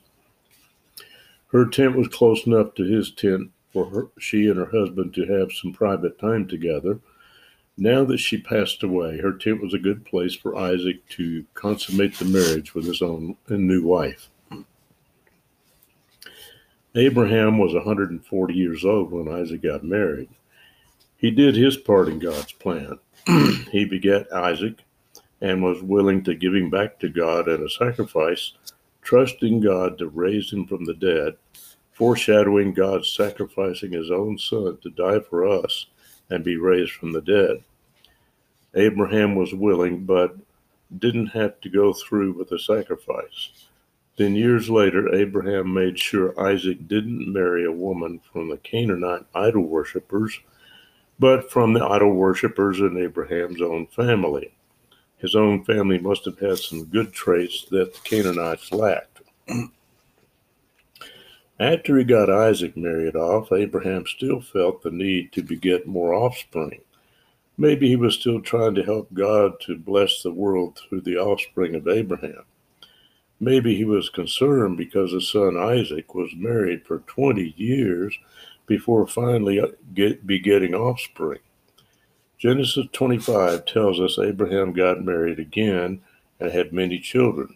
Her 1.54 1.68
tent 1.68 1.96
was 1.96 2.08
close 2.08 2.48
enough 2.48 2.74
to 2.76 2.84
his 2.84 3.12
tent 3.12 3.52
for 3.72 3.86
her, 3.92 4.08
she 4.18 4.48
and 4.48 4.58
her 4.58 4.72
husband 4.72 5.14
to 5.14 5.28
have 5.28 5.52
some 5.52 5.72
private 5.72 6.18
time 6.18 6.48
together. 6.48 7.00
Now 7.78 8.04
that 8.06 8.18
she 8.18 8.42
passed 8.42 8.82
away, 8.82 9.20
her 9.20 9.34
tent 9.34 9.62
was 9.62 9.74
a 9.74 9.80
good 9.80 10.04
place 10.04 10.34
for 10.34 10.56
Isaac 10.56 11.08
to 11.10 11.46
consummate 11.54 12.18
the 12.18 12.26
marriage 12.26 12.74
with 12.74 12.86
his 12.86 13.04
own 13.04 13.38
new 13.48 13.84
wife. 13.84 14.30
Abraham 16.96 17.60
was 17.60 17.74
140 17.76 18.54
years 18.54 18.84
old 18.84 19.12
when 19.12 19.28
Isaac 19.28 19.62
got 19.62 19.84
married. 19.84 20.30
He 21.18 21.30
did 21.30 21.56
his 21.56 21.78
part 21.78 22.08
in 22.08 22.18
God's 22.18 22.52
plan. 22.52 22.98
he 23.72 23.86
begat 23.86 24.32
Isaac 24.34 24.84
and 25.40 25.64
was 25.64 25.84
willing 25.84 26.24
to 26.24 26.34
give 26.34 26.56
him 26.56 26.72
back 26.72 27.00
to 27.00 27.10
God 27.10 27.48
as 27.48 27.60
a 27.60 27.70
sacrifice 27.70 28.54
trusting 29.04 29.60
God 29.60 29.98
to 29.98 30.08
raise 30.08 30.52
him 30.52 30.66
from 30.66 30.86
the 30.86 30.94
dead, 30.94 31.36
foreshadowing 31.94 32.74
God 32.74 33.06
sacrificing 33.06 33.92
his 33.92 34.12
own 34.12 34.38
son 34.38 34.78
to 34.82 34.90
die 34.90 35.20
for 35.20 35.48
us 35.48 35.88
and 36.30 36.44
be 36.44 36.58
raised 36.58 36.92
from 36.92 37.12
the 37.12 37.22
dead. 37.22 37.64
Abraham 38.76 39.36
was 39.36 39.54
willing, 39.54 40.06
but 40.06 40.36
didn't 41.00 41.28
have 41.28 41.60
to 41.62 41.70
go 41.70 41.94
through 41.94 42.34
with 42.34 42.50
the 42.50 42.60
sacrifice. 42.60 43.50
Then, 44.18 44.36
years 44.36 44.70
later, 44.70 45.14
Abraham 45.14 45.74
made 45.74 45.98
sure 45.98 46.40
Isaac 46.40 46.88
didn't 46.88 47.32
marry 47.32 47.66
a 47.66 47.72
woman 47.72 48.20
from 48.32 48.50
the 48.50 48.58
Canaanite 48.58 49.26
idol 49.34 49.64
worshippers, 49.64 50.40
but 51.18 51.52
from 51.52 51.74
the 51.74 51.84
idol 51.84 52.14
worshippers 52.14 52.80
in 52.80 52.98
Abraham's 52.98 53.62
own 53.62 53.88
family. 53.88 54.54
His 55.18 55.36
own 55.36 55.64
family 55.64 55.98
must 55.98 56.26
have 56.26 56.40
had 56.40 56.60
some 56.60 56.86
good 56.86 57.14
traits 57.14 57.66
that 57.72 57.94
the 57.94 58.00
Canaanites 58.04 58.72
lacked. 58.72 59.22
After 61.60 61.98
he 61.98 62.04
got 62.04 62.30
Isaac 62.30 62.76
married 62.76 63.16
off, 63.16 63.52
Abraham 63.52 64.06
still 64.08 64.42
felt 64.42 64.82
the 64.82 64.92
need 64.92 65.32
to 65.34 65.44
beget 65.44 65.86
more 65.86 66.14
offspring. 66.14 66.82
Maybe 67.58 67.88
he 67.88 67.96
was 67.96 68.16
still 68.16 68.42
trying 68.42 68.74
to 68.76 68.84
help 68.84 69.14
God 69.14 69.60
to 69.62 69.78
bless 69.78 70.24
the 70.24 70.32
world 70.32 70.80
through 70.80 71.02
the 71.02 71.18
offspring 71.18 71.76
of 71.76 71.88
Abraham. 71.88 72.44
Maybe 73.40 73.76
he 73.76 73.86
was 73.86 74.10
concerned 74.10 74.78
because 74.78 75.12
his 75.12 75.30
son 75.30 75.58
Isaac 75.58 76.16
was 76.16 76.34
married 76.36 76.86
for 76.86 77.00
20 77.00 77.54
years 77.56 78.18
before 78.66 79.06
finally 79.06 79.60
uh, 79.60 79.68
get, 79.94 80.26
begetting 80.26 80.74
offspring. 80.74 81.40
Genesis 82.40 82.88
25 82.92 83.66
tells 83.66 84.00
us 84.00 84.18
Abraham 84.18 84.74
got 84.74 85.04
married 85.04 85.40
again 85.40 86.02
and 86.40 86.52
had 86.52 86.74
many 86.74 87.00
children. 87.00 87.56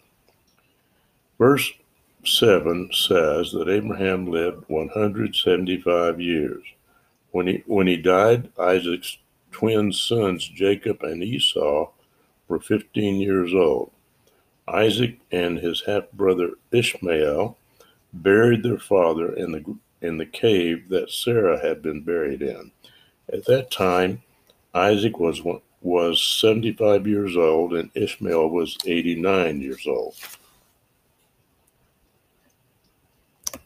Verse 1.40 1.72
7 2.28 2.90
says 2.92 3.52
that 3.52 3.70
Abraham 3.70 4.28
lived 4.28 4.66
175 4.68 6.20
years. 6.20 6.63
When 7.32 7.48
he, 7.48 7.63
when 7.66 7.88
he 7.88 7.98
died, 7.98 8.50
Isaac's 8.60 9.18
twin 9.52 9.94
sons, 9.94 10.48
Jacob 10.48 11.04
and 11.04 11.24
Esau, 11.24 11.90
were 12.48 12.60
15 12.60 13.22
years 13.22 13.54
old. 13.54 13.92
Isaac 14.68 15.20
and 15.32 15.58
his 15.58 15.84
half 15.86 16.12
brother 16.12 16.52
Ishmael 16.72 17.58
buried 18.13 18.63
their 18.63 18.80
father 18.80 19.34
in 19.34 19.52
the, 19.52 19.76
in 20.02 20.18
the 20.18 20.26
cave 20.26 20.90
that 20.90 21.12
Sarah 21.12 21.60
had 21.60 21.82
been 21.82 22.02
buried 22.02 22.42
in. 22.42 22.72
At 23.32 23.46
that 23.46 23.72
time, 23.72 24.22
Isaac 24.74 25.20
was 25.20 25.42
was 25.82 26.22
75 26.22 27.08
years 27.08 27.38
old 27.38 27.74
and 27.74 27.90
Ishmael 27.94 28.50
was 28.50 28.78
89 28.86 29.62
years 29.62 29.86
old. 29.88 30.16